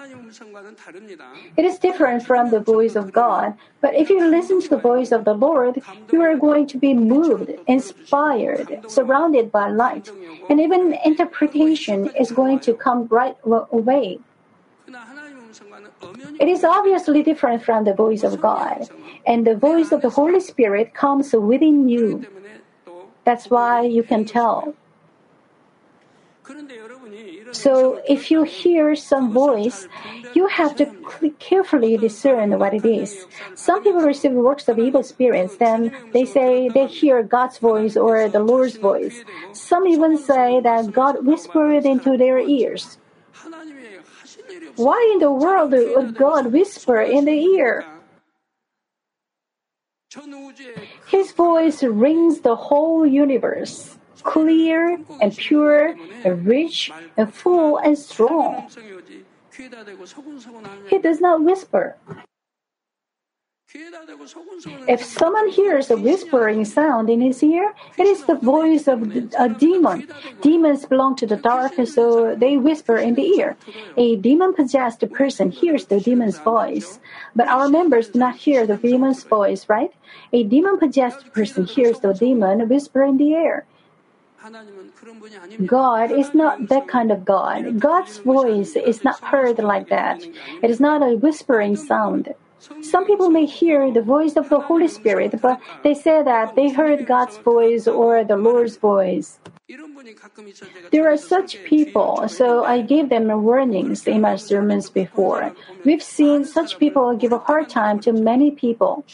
It 1.57 1.65
is 1.65 1.79
different 1.79 2.27
from 2.27 2.51
the 2.51 2.61
voice 2.61 2.95
of 2.95 3.13
God, 3.13 3.55
but 3.81 3.95
if 3.95 4.11
you 4.11 4.25
listen 4.29 4.61
to 4.61 4.69
the 4.69 4.77
voice 4.77 5.11
of 5.11 5.25
the 5.25 5.35
Lord, 5.35 5.83
you 6.13 6.21
are 6.21 6.37
going 6.37 6.67
to 6.69 6.79
be 6.79 6.93
moved, 6.95 7.51
inspired, 7.67 8.85
surrounded 8.87 9.51
by 9.51 9.69
light, 9.69 10.11
and 10.51 10.61
even 10.61 10.99
interpretation 11.05 12.09
is 12.09 12.31
going 12.31 12.61
to 12.61 12.75
come 12.75 13.07
right 13.09 13.37
away. 13.45 14.21
It 16.41 16.49
is 16.49 16.63
obviously 16.65 17.23
different 17.23 17.63
from 17.63 17.85
the 17.85 17.95
voice 17.95 18.23
of 18.23 18.41
God, 18.41 18.89
and 19.27 19.47
the 19.47 19.57
voice 19.57 19.93
of 19.93 20.03
the 20.03 20.11
Holy 20.11 20.41
Spirit 20.41 20.93
comes 20.95 21.33
within 21.33 21.89
you. 21.89 22.25
That's 23.25 23.49
why 23.49 23.83
you 23.83 24.03
can 24.03 24.25
tell. 24.25 24.75
So 27.53 28.03
if 28.09 28.31
you 28.31 28.43
hear 28.43 28.97
some 28.97 29.33
voice, 29.33 29.87
you 30.35 30.47
have 30.49 30.75
to 30.77 30.87
carefully 31.39 31.97
discern 31.97 32.59
what 32.59 32.75
it 32.75 32.85
is. 32.85 33.27
Some 33.55 33.83
people 33.83 34.03
receive 34.03 34.33
works 34.33 34.69
of 34.69 34.79
evil 34.79 35.03
spirits, 35.03 35.57
then 35.57 35.95
they 36.13 36.25
say 36.25 36.69
they 36.69 36.87
hear 36.87 37.23
God's 37.23 37.59
voice 37.59 37.97
or 37.97 38.29
the 38.29 38.41
Lord's 38.41 38.77
voice. 38.77 39.23
Some 39.53 39.87
even 39.87 40.19
say 40.19 40.61
that 40.61 40.93
God 40.93 41.25
whispered 41.25 41.87
into 41.87 42.17
their 42.17 42.39
ears. 42.39 42.99
Why 44.77 45.11
in 45.13 45.21
the 45.21 45.31
world 45.31 45.73
would 45.73 46.17
God 46.17 46.53
whisper 46.53 47.01
in 47.01 47.25
the 47.25 47.39
ear? 47.39 47.87
His 51.07 51.33
voice 51.33 51.83
rings 51.83 52.41
the 52.41 52.57
whole 52.57 53.07
universe 53.07 53.97
clear 54.23 54.99
and 55.21 55.37
pure, 55.37 55.97
and 56.25 56.47
rich 56.47 56.91
and 57.17 57.33
full 57.33 57.79
and 57.79 57.99
strong. 57.99 58.69
He 60.89 60.99
does 60.99 61.21
not 61.21 61.43
whisper. 61.43 61.97
If 64.87 65.03
someone 65.03 65.49
hears 65.49 65.91
a 65.91 65.97
whispering 65.97 66.67
sound 66.67 67.09
in 67.09 67.23
his 67.23 67.43
ear, 67.43 67.73
it 67.97 68.07
is 68.07 68.25
the 68.25 68.35
voice 68.35 68.87
of 68.87 69.01
a 69.39 69.49
demon. 69.49 70.09
Demons 70.43 70.85
belong 70.85 71.17
to 71.17 71.27
the 71.27 71.37
dark, 71.37 71.73
so 71.87 72.35
they 72.35 72.59
whisper 72.59 72.99
in 72.99 73.15
the 73.15 73.27
ear. 73.39 73.57
A 73.97 74.17
demon 74.17 74.53
possessed 74.53 75.01
person 75.13 75.51
hears 75.51 75.87
the 75.87 76.01
demon's 76.01 76.39
voice, 76.39 77.01
but 77.35 77.49
our 77.49 77.69
members 77.69 78.11
do 78.11 78.19
not 78.19 78.37
hear 78.37 78.67
the 78.67 78.77
demon's 78.77 79.25
voice, 79.25 79.67
right? 79.71 79.93
A 80.35 80.45
demon 80.45 80.79
possessed 80.79 81.33
person 81.33 81.65
hears 81.65 82.01
the 82.01 82.13
demon 82.13 82.69
whisper 82.69 83.03
in 83.03 83.17
the 83.17 83.33
air. 83.33 83.65
God 85.67 86.11
is 86.11 86.35
not 86.35 86.69
that 86.69 86.89
kind 86.89 87.11
of 87.11 87.25
God. 87.25 87.79
God's 87.79 88.19
voice 88.19 88.77
is 88.77 89.05
not 89.05 89.23
heard 89.23 89.59
like 89.59 89.89
that. 89.89 90.27
It 90.63 90.71
is 90.71 90.81
not 90.81 91.03
a 91.03 91.17
whispering 91.17 91.77
sound. 91.77 92.35
Some 92.81 93.07
people 93.07 93.31
may 93.31 93.47
hear 93.47 93.91
the 93.91 94.03
voice 94.03 94.37
of 94.37 94.49
the 94.49 94.61
Holy 94.61 94.89
Spirit, 94.89 95.41
but 95.41 95.61
they 95.83 95.95
say 95.95 96.23
that 96.23 96.55
they 96.55 96.71
heard 96.71 97.07
God's 97.07 97.39
voice 97.39 97.89
or 97.89 98.25
the 98.25 98.37
Lord's 98.37 98.77
voice. 98.77 99.41
There 100.91 101.11
are 101.11 101.17
such 101.17 101.63
people, 101.65 102.29
so 102.29 102.65
I 102.65 102.83
gave 102.83 103.09
them 103.09 103.27
warnings 103.43 104.07
in 104.07 104.21
my 104.21 104.37
sermons 104.37 104.91
before. 104.91 105.55
We've 105.85 106.03
seen 106.03 106.45
such 106.45 106.79
people 106.79 107.17
give 107.17 107.33
a 107.33 107.39
hard 107.39 107.69
time 107.69 107.99
to 108.01 108.13
many 108.13 108.51
people. 108.51 109.05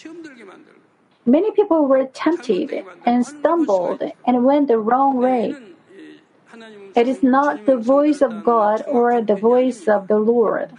Many 1.28 1.50
people 1.52 1.84
were 1.84 2.06
tempted 2.06 2.72
and 3.04 3.26
stumbled 3.26 4.02
and 4.26 4.44
went 4.44 4.68
the 4.68 4.78
wrong 4.78 5.18
way. 5.18 5.54
It 6.96 7.06
is 7.06 7.22
not 7.22 7.66
the 7.66 7.76
voice 7.76 8.22
of 8.22 8.42
God 8.44 8.82
or 8.88 9.20
the 9.20 9.36
voice 9.36 9.86
of 9.86 10.08
the 10.08 10.18
Lord. 10.18 10.72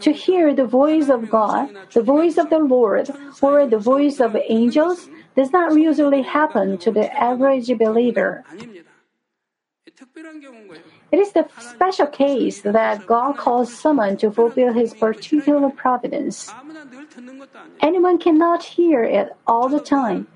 To 0.00 0.12
hear 0.12 0.52
the 0.52 0.66
voice 0.66 1.08
of 1.08 1.30
God, 1.30 1.70
the 1.94 2.02
voice 2.02 2.36
of 2.36 2.50
the 2.50 2.58
Lord, 2.58 3.08
or 3.40 3.66
the 3.66 3.78
voice 3.78 4.18
of 4.18 4.36
angels 4.48 5.08
does 5.36 5.52
not 5.52 5.78
usually 5.78 6.22
happen 6.22 6.76
to 6.78 6.90
the 6.90 7.06
average 7.14 7.70
believer. 7.78 8.44
It 11.10 11.18
is 11.18 11.32
the 11.32 11.48
special 11.58 12.06
case 12.06 12.60
that 12.62 13.06
God 13.06 13.36
calls 13.36 13.72
someone 13.72 14.16
to 14.18 14.30
fulfill 14.30 14.72
his 14.72 14.94
particular 14.94 15.70
providence. 15.70 16.52
Anyone 17.80 18.18
cannot 18.18 18.62
hear 18.62 19.02
it 19.02 19.32
all 19.46 19.68
the 19.68 19.80
time. 19.80 20.28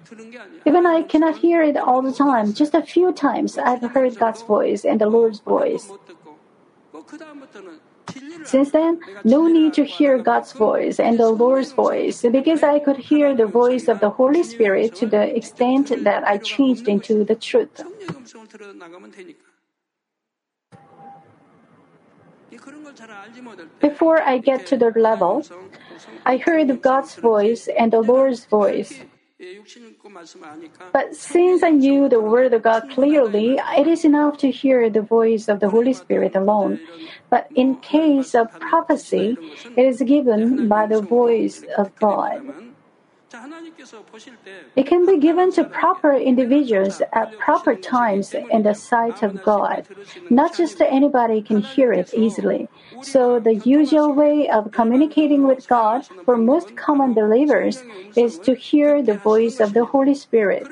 Even 0.67 0.87
I 0.87 1.03
cannot 1.03 1.37
hear 1.37 1.63
it 1.63 1.77
all 1.77 2.03
the 2.03 2.13
time. 2.13 2.53
Just 2.53 2.75
a 2.75 2.83
few 2.83 3.13
times 3.13 3.59
I've 3.59 3.83
heard 3.83 4.19
God's 4.19 4.43
voice 4.43 4.85
and 4.85 5.01
the 5.01 5.07
Lord's 5.07 5.41
voice. 5.41 5.91
Since 8.45 8.73
then, 8.73 9.01
no 9.25 9.47
need 9.47 9.75
to 9.75 9.85
hear 9.85 10.19
God's 10.19 10.53
voice 10.53 10.99
and 10.99 11.19
the 11.19 11.31
Lord's 11.31 11.73
voice 11.73 12.23
because 12.23 12.63
I 12.63 12.79
could 12.81 12.97
hear 12.97 13.35
the 13.35 13.47
voice 13.47 13.89
of 13.89 14.01
the 14.01 14.11
Holy 14.11 14.43
Spirit 14.43 14.95
to 14.97 15.07
the 15.07 15.35
extent 15.37 16.05
that 16.05 16.25
I 16.27 16.39
changed 16.39 16.89
into 16.89 17.25
the 17.25 17.37
truth. 17.37 17.81
Before 23.81 24.23
I 24.23 24.39
get 24.39 24.67
to 24.67 24.77
the 24.77 24.93
level, 24.97 25.45
I 26.27 26.37
heard 26.37 26.83
God's 26.83 27.15
voice 27.17 27.69
and 27.69 27.93
the 27.93 28.01
Lord's 28.01 28.45
voice. 28.45 29.01
But 30.93 31.17
since 31.17 31.63
I 31.63 31.71
knew 31.71 32.09
the 32.09 32.21
Word 32.21 32.53
of 32.53 32.63
God 32.63 32.89
clearly, 32.91 33.59
it 33.77 33.87
is 33.87 34.05
enough 34.05 34.37
to 34.39 34.51
hear 34.51 34.89
the 34.91 35.03
voice 35.03 35.49
of 35.49 35.61
the 35.61 35.71
Holy 35.71 35.93
Spirit 35.93 36.37
alone. 36.37 36.79
But 37.31 37.49
in 37.55 37.77
case 37.77 38.35
of 38.35 38.53
prophecy, 38.61 39.39
it 39.77 39.87
is 39.87 40.03
given 40.03 40.69
by 40.69 40.87
the 40.87 41.01
voice 41.01 41.65
of 41.77 41.95
God. 41.97 42.43
It 44.75 44.87
can 44.87 45.07
be 45.07 45.19
given 45.19 45.53
to 45.53 45.65
proper 45.65 46.15
individuals 46.15 47.01
at 47.13 47.39
proper 47.39 47.75
times 47.75 48.35
in 48.35 48.63
the 48.63 48.75
sight 48.75 49.23
of 49.23 49.43
God. 49.43 49.87
Not 50.31 50.57
just 50.57 50.81
anybody 50.81 51.43
can 51.43 51.61
hear 51.61 51.93
it 51.93 52.13
easily. 52.15 52.69
So 53.03 53.39
the 53.39 53.55
usual 53.55 54.13
way 54.13 54.49
of 54.49 54.73
communicating 54.73 55.47
with 55.47 55.67
God 55.69 56.07
for 56.25 56.37
most 56.37 56.75
common 56.77 57.13
believers 57.13 57.85
is 58.17 58.39
to 58.41 58.55
hear 58.55 59.03
the 59.03 59.15
voice 59.15 59.61
of 59.61 59.75
the 59.75 59.85
Holy 59.85 60.15
Spirit. 60.15 60.69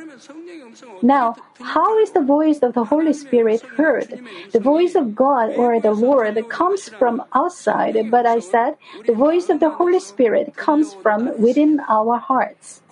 Now, 1.03 1.37
how 1.61 1.99
is 1.99 2.13
the 2.13 2.23
voice 2.23 2.59
of 2.63 2.75
the 2.75 2.85
Holy 2.85 3.13
Spirit 3.13 3.63
heard? 3.77 4.21
The 4.53 4.61
voice 4.61 4.95
of 4.95 5.15
God 5.15 5.53
or 5.57 5.81
the 5.81 5.93
Lord 5.93 6.37
comes 6.49 6.89
from 6.89 7.23
outside, 7.35 7.97
but 8.11 8.27
I 8.27 8.39
said 8.39 8.77
the 9.07 9.15
voice 9.15 9.49
of 9.49 9.61
the 9.61 9.71
Holy 9.71 10.01
Spirit 10.01 10.57
comes 10.57 10.95
from 10.95 11.31
within 11.39 11.81
our 11.89 12.17
hearts. 12.19 12.83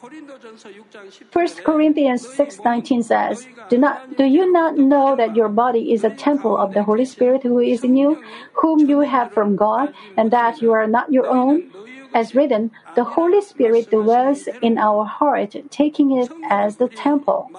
1 1.32 1.64
Corinthians 1.64 2.26
6:19 2.26 3.02
says, 3.02 3.46
"Do 3.68 3.76
not 3.78 4.16
do 4.16 4.24
you 4.24 4.50
not 4.52 4.78
know 4.78 5.16
that 5.16 5.36
your 5.36 5.48
body 5.48 5.92
is 5.92 6.04
a 6.04 6.10
temple 6.10 6.56
of 6.56 6.72
the 6.74 6.84
Holy 6.84 7.04
Spirit 7.04 7.42
who 7.42 7.58
is 7.58 7.84
in 7.84 7.96
you, 7.96 8.18
whom 8.54 8.88
you 8.88 9.00
have 9.00 9.32
from 9.32 9.56
God, 9.56 9.92
and 10.16 10.30
that 10.30 10.62
you 10.62 10.72
are 10.72 10.86
not 10.86 11.12
your 11.12 11.28
own? 11.28 11.72
As 12.14 12.34
written, 12.34 12.70
the 12.94 13.04
Holy 13.04 13.40
Spirit 13.40 13.90
dwells 13.90 14.48
in 14.62 14.78
our 14.78 15.04
heart, 15.04 15.54
taking 15.70 16.12
it 16.12 16.30
as 16.50 16.76
the 16.76 16.88
temple. 16.88 17.50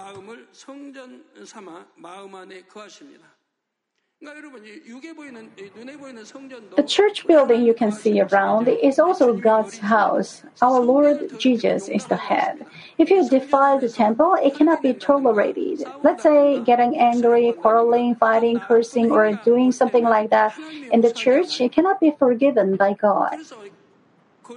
The 6.76 6.84
church 6.86 7.26
building 7.26 7.64
you 7.64 7.74
can 7.74 7.94
see 7.94 8.20
around 8.20 8.68
is 8.68 9.00
also 9.00 9.34
God's 9.34 9.78
house. 9.78 10.44
Our 10.62 10.82
Lord 10.82 11.40
Jesus 11.40 11.88
is 11.88 12.06
the 12.06 12.18
head. 12.18 12.66
If 12.98 13.10
you 13.10 13.30
defile 13.30 13.80
the 13.80 13.88
temple, 13.88 14.36
it 14.44 14.56
cannot 14.56 14.82
be 14.82 14.94
tolerated. 14.94 15.86
Let's 16.04 16.24
say 16.24 16.60
getting 16.60 17.00
angry, 17.00 17.54
quarreling, 17.54 18.16
fighting, 18.16 18.60
cursing, 18.60 19.10
or 19.10 19.32
doing 19.46 19.72
something 19.72 20.04
like 20.04 20.32
that 20.32 20.54
in 20.92 21.00
the 21.00 21.14
church, 21.14 21.62
it 21.62 21.72
cannot 21.72 22.02
be 22.02 22.12
forgiven 22.12 22.76
by 22.76 22.96
God. 22.96 23.38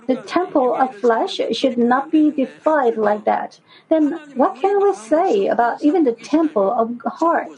The 0.07 0.16
temple 0.16 0.74
of 0.74 0.97
flesh 0.97 1.40
should 1.53 1.78
not 1.78 2.11
be 2.11 2.30
defiled 2.30 2.97
like 2.97 3.24
that. 3.24 3.61
Then 3.88 4.18
what 4.34 4.57
can 4.61 4.82
we 4.82 4.95
say 4.95 5.47
about 5.47 5.82
even 5.82 6.05
the 6.05 6.12
temple 6.12 6.70
of 6.70 7.01
heart? 7.07 7.49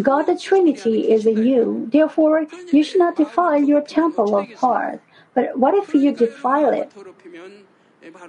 God 0.00 0.22
the 0.26 0.38
Trinity 0.38 1.12
is 1.12 1.26
in 1.26 1.44
you. 1.44 1.88
Therefore, 1.92 2.46
you 2.70 2.82
should 2.82 2.98
not 2.98 3.16
defile 3.16 3.62
your 3.62 3.82
temple 3.82 4.36
of 4.36 4.50
heart. 4.54 5.00
But 5.34 5.58
what 5.58 5.74
if 5.74 5.94
you 5.94 6.12
defile 6.12 6.70
it? 6.70 6.92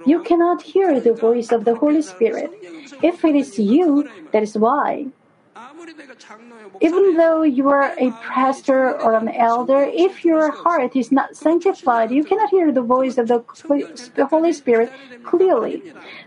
You 0.06 0.22
cannot 0.22 0.62
hear 0.62 1.00
the 1.00 1.12
voice 1.12 1.50
of 1.50 1.64
the 1.64 1.74
Holy 1.74 2.02
Spirit. 2.02 2.50
If 3.02 3.24
it 3.24 3.34
is 3.34 3.58
you, 3.58 4.08
that 4.32 4.42
is 4.42 4.56
why. 4.56 5.08
Even 6.80 7.16
though 7.16 7.42
you 7.42 7.68
are 7.68 7.94
a 7.98 8.10
pastor 8.22 9.00
or 9.00 9.14
an 9.14 9.28
elder, 9.28 9.88
if 9.92 10.24
your 10.24 10.50
heart 10.50 10.94
is 10.96 11.10
not 11.10 11.36
sanctified, 11.36 12.10
you 12.10 12.24
cannot 12.24 12.50
hear 12.50 12.72
the 12.72 12.82
voice 12.82 13.16
of 13.16 13.28
the 13.28 13.44
Holy 14.28 14.52
Spirit 14.52 14.90
clearly. 15.24 15.82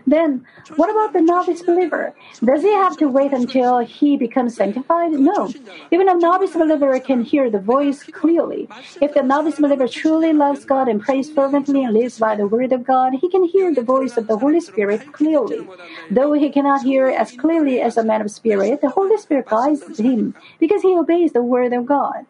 Then, 0.06 0.46
what 0.76 0.90
about 0.90 1.12
the 1.12 1.20
novice 1.20 1.62
believer? 1.62 2.14
Does 2.44 2.62
he 2.62 2.72
have 2.72 2.96
to 2.96 3.08
wait 3.08 3.32
until 3.32 3.78
he 3.78 4.16
becomes 4.16 4.56
sanctified? 4.56 5.12
No. 5.12 5.52
Even 5.92 6.08
a 6.08 6.14
novice 6.14 6.54
believer 6.54 6.98
can 6.98 7.20
hear 7.20 7.50
the 7.50 7.60
voice 7.60 8.02
clearly. 8.04 8.68
If 9.00 9.14
the 9.14 9.22
novice 9.22 9.58
believer 9.58 9.86
truly 9.86 10.32
loves 10.32 10.64
God 10.64 10.88
and 10.88 11.00
prays 11.00 11.30
fervently 11.30 11.84
and 11.84 11.94
lives 11.94 12.18
by 12.18 12.34
the 12.34 12.46
word 12.46 12.72
of 12.72 12.84
God, 12.84 13.14
he 13.20 13.28
can 13.28 13.44
hear 13.44 13.72
the 13.74 13.82
voice 13.82 14.16
of 14.16 14.26
the 14.26 14.36
Holy 14.36 14.60
Spirit 14.60 15.12
clearly. 15.12 15.68
Though 16.10 16.32
he 16.32 16.50
cannot 16.50 16.82
hear 16.82 17.08
as 17.08 17.32
clearly 17.32 17.80
as 17.80 17.96
a 17.96 18.04
man 18.04 18.22
of 18.22 18.30
spirit, 18.30 18.80
the 18.80 18.88
Holy 18.88 19.16
Spirit 19.18 19.27
Spirit 19.28 19.46
guides 19.46 19.98
him 19.98 20.34
because 20.58 20.80
he 20.80 20.96
obeys 20.96 21.32
the 21.32 21.42
word 21.42 21.74
of 21.74 21.84
God. 21.84 22.24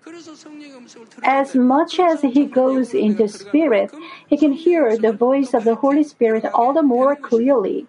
As 1.22 1.54
much 1.54 2.00
as 2.00 2.22
he 2.22 2.44
goes 2.44 2.92
into 2.92 3.28
spirit, 3.28 3.92
he 4.26 4.36
can 4.36 4.50
hear 4.50 4.96
the 4.96 5.12
voice 5.12 5.54
of 5.54 5.62
the 5.62 5.76
Holy 5.76 6.02
Spirit 6.02 6.44
all 6.46 6.72
the 6.72 6.82
more 6.82 7.14
clearly. 7.14 7.86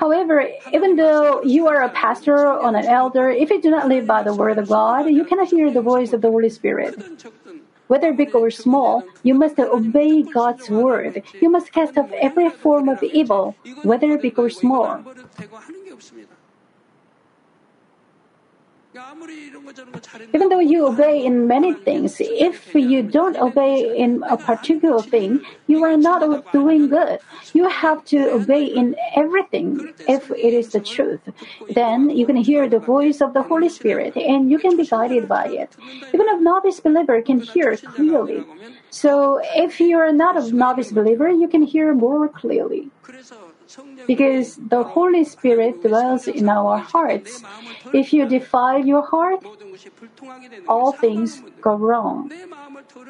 However, 0.00 0.48
even 0.72 0.96
though 0.96 1.42
you 1.42 1.68
are 1.68 1.82
a 1.82 1.90
pastor 1.90 2.48
or 2.48 2.68
an 2.68 2.86
elder, 2.86 3.28
if 3.30 3.50
you 3.50 3.60
do 3.60 3.70
not 3.70 3.88
live 3.88 4.06
by 4.06 4.22
the 4.22 4.32
word 4.32 4.56
of 4.56 4.68
God, 4.68 5.10
you 5.10 5.24
cannot 5.26 5.48
hear 5.48 5.70
the 5.70 5.82
voice 5.82 6.14
of 6.14 6.22
the 6.22 6.30
Holy 6.30 6.48
Spirit. 6.48 6.96
Whether 7.86 8.14
big 8.14 8.34
or 8.34 8.50
small, 8.50 9.04
you 9.22 9.34
must 9.34 9.58
obey 9.58 10.22
God's 10.22 10.70
word. 10.70 11.22
You 11.40 11.50
must 11.50 11.70
cast 11.70 11.98
off 11.98 12.10
every 12.18 12.48
form 12.48 12.88
of 12.88 13.02
evil, 13.02 13.54
whether 13.82 14.16
big 14.16 14.38
or 14.38 14.48
small. 14.48 15.04
Even 20.34 20.48
though 20.50 20.60
you 20.60 20.86
obey 20.86 21.24
in 21.24 21.48
many 21.48 21.74
things, 21.74 22.16
if 22.20 22.74
you 22.74 23.02
don't 23.02 23.36
obey 23.36 23.96
in 23.96 24.22
a 24.28 24.36
particular 24.36 25.02
thing, 25.02 25.40
you 25.66 25.82
are 25.82 25.96
not 25.96 26.52
doing 26.52 26.88
good. 26.88 27.18
You 27.52 27.68
have 27.68 28.04
to 28.06 28.30
obey 28.30 28.64
in 28.64 28.94
everything 29.16 29.92
if 30.06 30.30
it 30.30 30.54
is 30.54 30.68
the 30.70 30.80
truth. 30.80 31.20
Then 31.70 32.10
you 32.10 32.24
can 32.24 32.36
hear 32.36 32.68
the 32.68 32.78
voice 32.78 33.20
of 33.20 33.34
the 33.34 33.42
Holy 33.42 33.68
Spirit 33.68 34.16
and 34.16 34.50
you 34.50 34.58
can 34.58 34.76
be 34.76 34.86
guided 34.86 35.28
by 35.28 35.46
it. 35.46 35.74
Even 36.12 36.28
a 36.28 36.40
novice 36.40 36.78
believer 36.78 37.20
can 37.20 37.40
hear 37.40 37.76
clearly. 37.76 38.44
So 38.90 39.40
if 39.56 39.80
you 39.80 39.98
are 39.98 40.12
not 40.12 40.36
a 40.36 40.52
novice 40.52 40.92
believer, 40.92 41.28
you 41.28 41.48
can 41.48 41.62
hear 41.62 41.94
more 41.94 42.28
clearly 42.28 42.90
because 44.06 44.56
the 44.56 44.82
Holy 44.82 45.24
Spirit 45.24 45.82
dwells 45.82 46.28
in 46.28 46.48
our 46.48 46.78
hearts. 46.78 47.42
If 47.92 48.12
you 48.12 48.26
defile 48.26 48.84
your 48.84 49.02
heart, 49.02 49.44
all 50.68 50.92
things 50.92 51.42
go 51.60 51.74
wrong. 51.74 52.30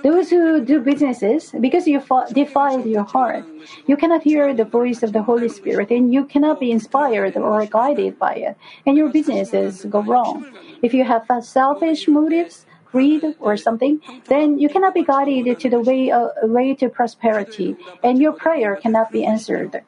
Those 0.02 0.30
who 0.30 0.64
do 0.64 0.80
businesses, 0.80 1.54
because 1.60 1.86
you 1.86 2.02
defile 2.32 2.86
your 2.86 3.04
heart, 3.04 3.44
you 3.86 3.96
cannot 3.96 4.22
hear 4.22 4.54
the 4.54 4.64
voice 4.64 5.02
of 5.02 5.12
the 5.12 5.22
Holy 5.22 5.48
Spirit 5.48 5.90
and 5.90 6.12
you 6.12 6.24
cannot 6.24 6.60
be 6.60 6.70
inspired 6.70 7.36
or 7.36 7.64
guided 7.66 8.18
by 8.18 8.34
it, 8.34 8.56
and 8.86 8.96
your 8.96 9.08
businesses 9.08 9.84
go 9.88 10.02
wrong. 10.02 10.44
If 10.82 10.92
you 10.92 11.04
have 11.04 11.26
selfish 11.42 12.06
motives, 12.08 12.66
greed 12.92 13.24
or 13.40 13.56
something, 13.56 14.00
then 14.28 14.58
you 14.58 14.68
cannot 14.68 14.94
be 14.94 15.02
guided 15.02 15.58
to 15.58 15.68
the 15.68 15.80
way, 15.80 16.10
uh, 16.10 16.28
way 16.42 16.74
to 16.74 16.88
prosperity, 16.88 17.76
and 18.02 18.20
your 18.20 18.32
prayer 18.32 18.76
cannot 18.76 19.10
be 19.10 19.24
answered. 19.24 19.82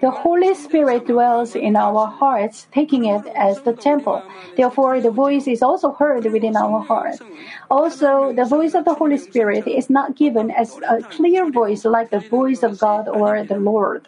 The 0.00 0.10
Holy 0.10 0.54
Spirit 0.54 1.06
dwells 1.06 1.56
in 1.56 1.74
our 1.74 2.06
hearts, 2.06 2.68
taking 2.72 3.06
it 3.06 3.26
as 3.34 3.60
the 3.62 3.72
temple. 3.72 4.22
Therefore, 4.56 5.00
the 5.00 5.10
voice 5.10 5.48
is 5.48 5.62
also 5.62 5.92
heard 5.92 6.24
within 6.26 6.56
our 6.56 6.80
heart. 6.80 7.16
Also, 7.70 8.32
the 8.32 8.44
voice 8.44 8.74
of 8.74 8.84
the 8.84 8.94
Holy 8.94 9.18
Spirit 9.18 9.66
is 9.66 9.90
not 9.90 10.14
given 10.14 10.52
as 10.52 10.78
a 10.88 11.02
clear 11.02 11.50
voice 11.50 11.84
like 11.84 12.10
the 12.10 12.20
voice 12.20 12.62
of 12.62 12.78
God 12.78 13.08
or 13.08 13.42
the 13.42 13.58
Lord. 13.58 14.06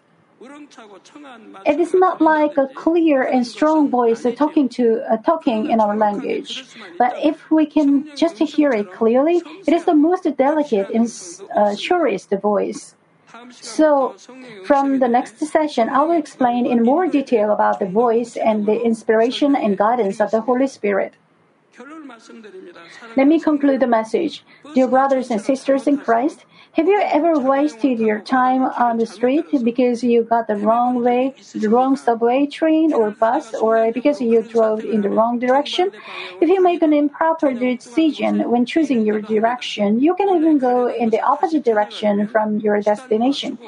It 1.67 1.81
is 1.81 1.93
not 1.93 2.21
like 2.23 2.57
a 2.57 2.69
clear 2.69 3.23
and 3.23 3.47
strong 3.47 3.91
voice 3.91 4.25
talking 4.37 4.69
to 4.71 5.03
uh, 5.11 5.17
talking 5.19 5.69
in 5.69 5.81
our 5.81 5.97
language, 5.97 6.65
but 6.97 7.13
if 7.23 7.51
we 7.51 7.67
can 7.67 8.09
just 8.17 8.39
hear 8.39 8.71
it 8.71 8.91
clearly, 8.93 9.43
it 9.67 9.75
is 9.75 9.85
the 9.85 9.95
most 9.95 10.25
delicate 10.39 10.89
and 10.91 11.13
uh, 11.55 11.75
surest 11.77 12.31
voice. 12.41 12.95
So, 13.51 14.15
from 14.65 14.99
the 14.99 15.09
next 15.09 15.39
session, 15.39 15.89
I 15.89 16.03
will 16.03 16.19
explain 16.19 16.67
in 16.67 16.83
more 16.83 17.07
detail 17.07 17.53
about 17.53 17.79
the 17.79 17.87
voice 17.87 18.37
and 18.37 18.67
the 18.67 18.81
inspiration 18.83 19.57
and 19.57 19.79
guidance 19.79 20.21
of 20.21 20.31
the 20.31 20.43
Holy 20.43 20.67
Spirit. 20.67 21.15
Let 23.17 23.27
me 23.27 23.41
conclude 23.41 23.81
the 23.81 23.87
message. 23.87 24.45
Dear 24.75 24.89
brothers 24.89 25.31
and 25.31 25.41
sisters 25.41 25.87
in 25.87 25.99
Christ, 25.99 26.45
have 26.73 26.87
you 26.87 27.01
ever 27.03 27.39
wasted 27.39 27.99
your 27.99 28.21
time 28.21 28.63
on 28.63 28.97
the 28.97 29.07
street 29.07 29.45
because 29.65 30.05
you 30.05 30.23
got 30.23 30.47
the 30.47 30.55
wrong 30.55 31.03
way, 31.03 31.35
the 31.53 31.69
wrong 31.69 31.97
subway, 31.97 32.47
train, 32.47 32.93
or 32.93 33.11
bus, 33.11 33.55
or 33.55 33.93
because 33.93 34.21
you 34.21 34.41
drove 34.43 34.85
in 34.85 35.01
the 35.01 35.11
wrong 35.11 35.41
direction? 35.41 35.91
If 36.41 36.49
you 36.49 36.63
make 36.63 36.83
an 36.83 36.93
improper 36.93 37.53
decision 37.53 38.49
when 38.49 38.67
choosing 38.67 39.05
your 39.05 39.21
direction, 39.21 40.01
you 40.01 40.15
can 40.15 40.29
even 40.29 40.59
go 40.59 40.89
in 40.89 41.11
the 41.11 41.21
opposite 41.21 41.65
direction 41.65 42.29
from 42.29 42.61
your 42.61 42.81
destination. 42.81 43.59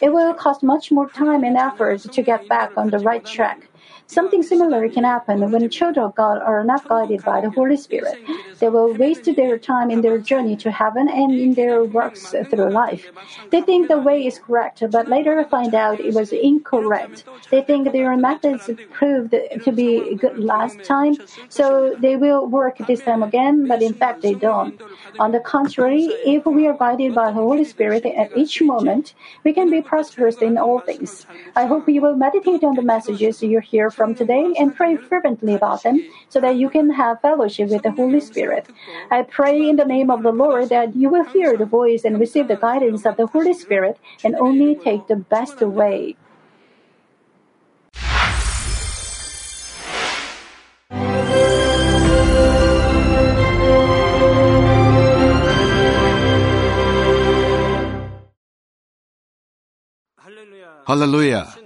It 0.00 0.10
will 0.10 0.32
cost 0.32 0.62
much 0.62 0.90
more 0.90 1.10
time 1.10 1.44
and 1.44 1.56
effort 1.58 2.00
to 2.00 2.22
get 2.22 2.48
back 2.48 2.72
on 2.76 2.88
the 2.88 2.98
right 3.00 3.24
track. 3.24 3.68
Something 4.08 4.42
similar 4.42 4.88
can 4.88 5.04
happen 5.04 5.50
when 5.50 5.68
children 5.68 6.06
of 6.06 6.14
God 6.14 6.38
are 6.40 6.62
not 6.64 6.88
guided 6.88 7.24
by 7.24 7.40
the 7.40 7.50
Holy 7.50 7.76
Spirit. 7.76 8.16
They 8.60 8.68
will 8.68 8.94
waste 8.94 9.28
their 9.36 9.58
time 9.58 9.90
in 9.90 10.00
their 10.00 10.18
journey 10.18 10.56
to 10.56 10.70
heaven 10.70 11.08
and 11.08 11.32
in 11.32 11.54
their 11.54 11.84
works 11.84 12.34
through 12.48 12.70
life. 12.70 13.04
They 13.50 13.60
think 13.62 13.88
the 13.88 13.98
way 13.98 14.26
is 14.26 14.38
correct, 14.38 14.82
but 14.90 15.08
later 15.08 15.44
find 15.44 15.74
out 15.74 16.00
it 16.00 16.14
was 16.14 16.32
incorrect. 16.32 17.24
They 17.50 17.62
think 17.62 17.92
their 17.92 18.16
methods 18.16 18.70
proved 18.92 19.34
to 19.64 19.72
be 19.72 20.14
good 20.14 20.38
last 20.38 20.84
time, 20.84 21.16
so 21.48 21.96
they 21.98 22.16
will 22.16 22.46
work 22.46 22.78
this 22.86 23.02
time 23.02 23.22
again, 23.22 23.66
but 23.66 23.82
in 23.82 23.92
fact 23.92 24.22
they 24.22 24.34
don't. 24.34 24.80
On 25.18 25.32
the 25.32 25.40
contrary, 25.40 26.04
if 26.24 26.46
we 26.46 26.66
are 26.68 26.76
guided 26.76 27.14
by 27.14 27.26
the 27.26 27.34
Holy 27.34 27.64
Spirit 27.64 28.06
at 28.06 28.36
each 28.36 28.62
moment, 28.62 29.14
we 29.44 29.52
can 29.52 29.70
be 29.70 29.82
prosperous 29.82 30.36
in 30.36 30.56
all 30.58 30.80
things. 30.80 31.26
I 31.56 31.66
hope 31.66 31.88
you 31.88 32.00
will 32.00 32.16
meditate 32.16 32.62
on 32.62 32.76
the 32.76 32.82
messages 32.82 33.42
you 33.42 33.60
hear 33.60 33.90
from 33.96 34.14
today 34.14 34.54
and 34.58 34.76
pray 34.76 34.94
fervently 34.96 35.54
about 35.54 35.82
them 35.82 36.04
so 36.28 36.38
that 36.40 36.56
you 36.56 36.68
can 36.68 36.90
have 36.90 37.20
fellowship 37.22 37.70
with 37.70 37.82
the 37.82 37.90
Holy 37.90 38.20
Spirit. 38.20 38.68
I 39.10 39.22
pray 39.22 39.68
in 39.68 39.76
the 39.76 39.84
name 39.86 40.10
of 40.10 40.22
the 40.22 40.32
Lord 40.32 40.68
that 40.68 40.94
you 40.94 41.08
will 41.08 41.24
hear 41.24 41.56
the 41.56 41.64
voice 41.64 42.04
and 42.04 42.20
receive 42.20 42.46
the 42.48 42.56
guidance 42.56 43.06
of 43.06 43.16
the 43.16 43.26
Holy 43.26 43.54
Spirit 43.54 43.98
and 44.22 44.36
only 44.36 44.76
take 44.76 45.08
the 45.08 45.16
best 45.16 45.60
way. 45.62 46.16
Hallelujah. 60.86 61.65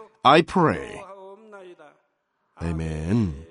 I 0.23 0.43
pray. 0.43 1.03
Amen. 2.61 3.47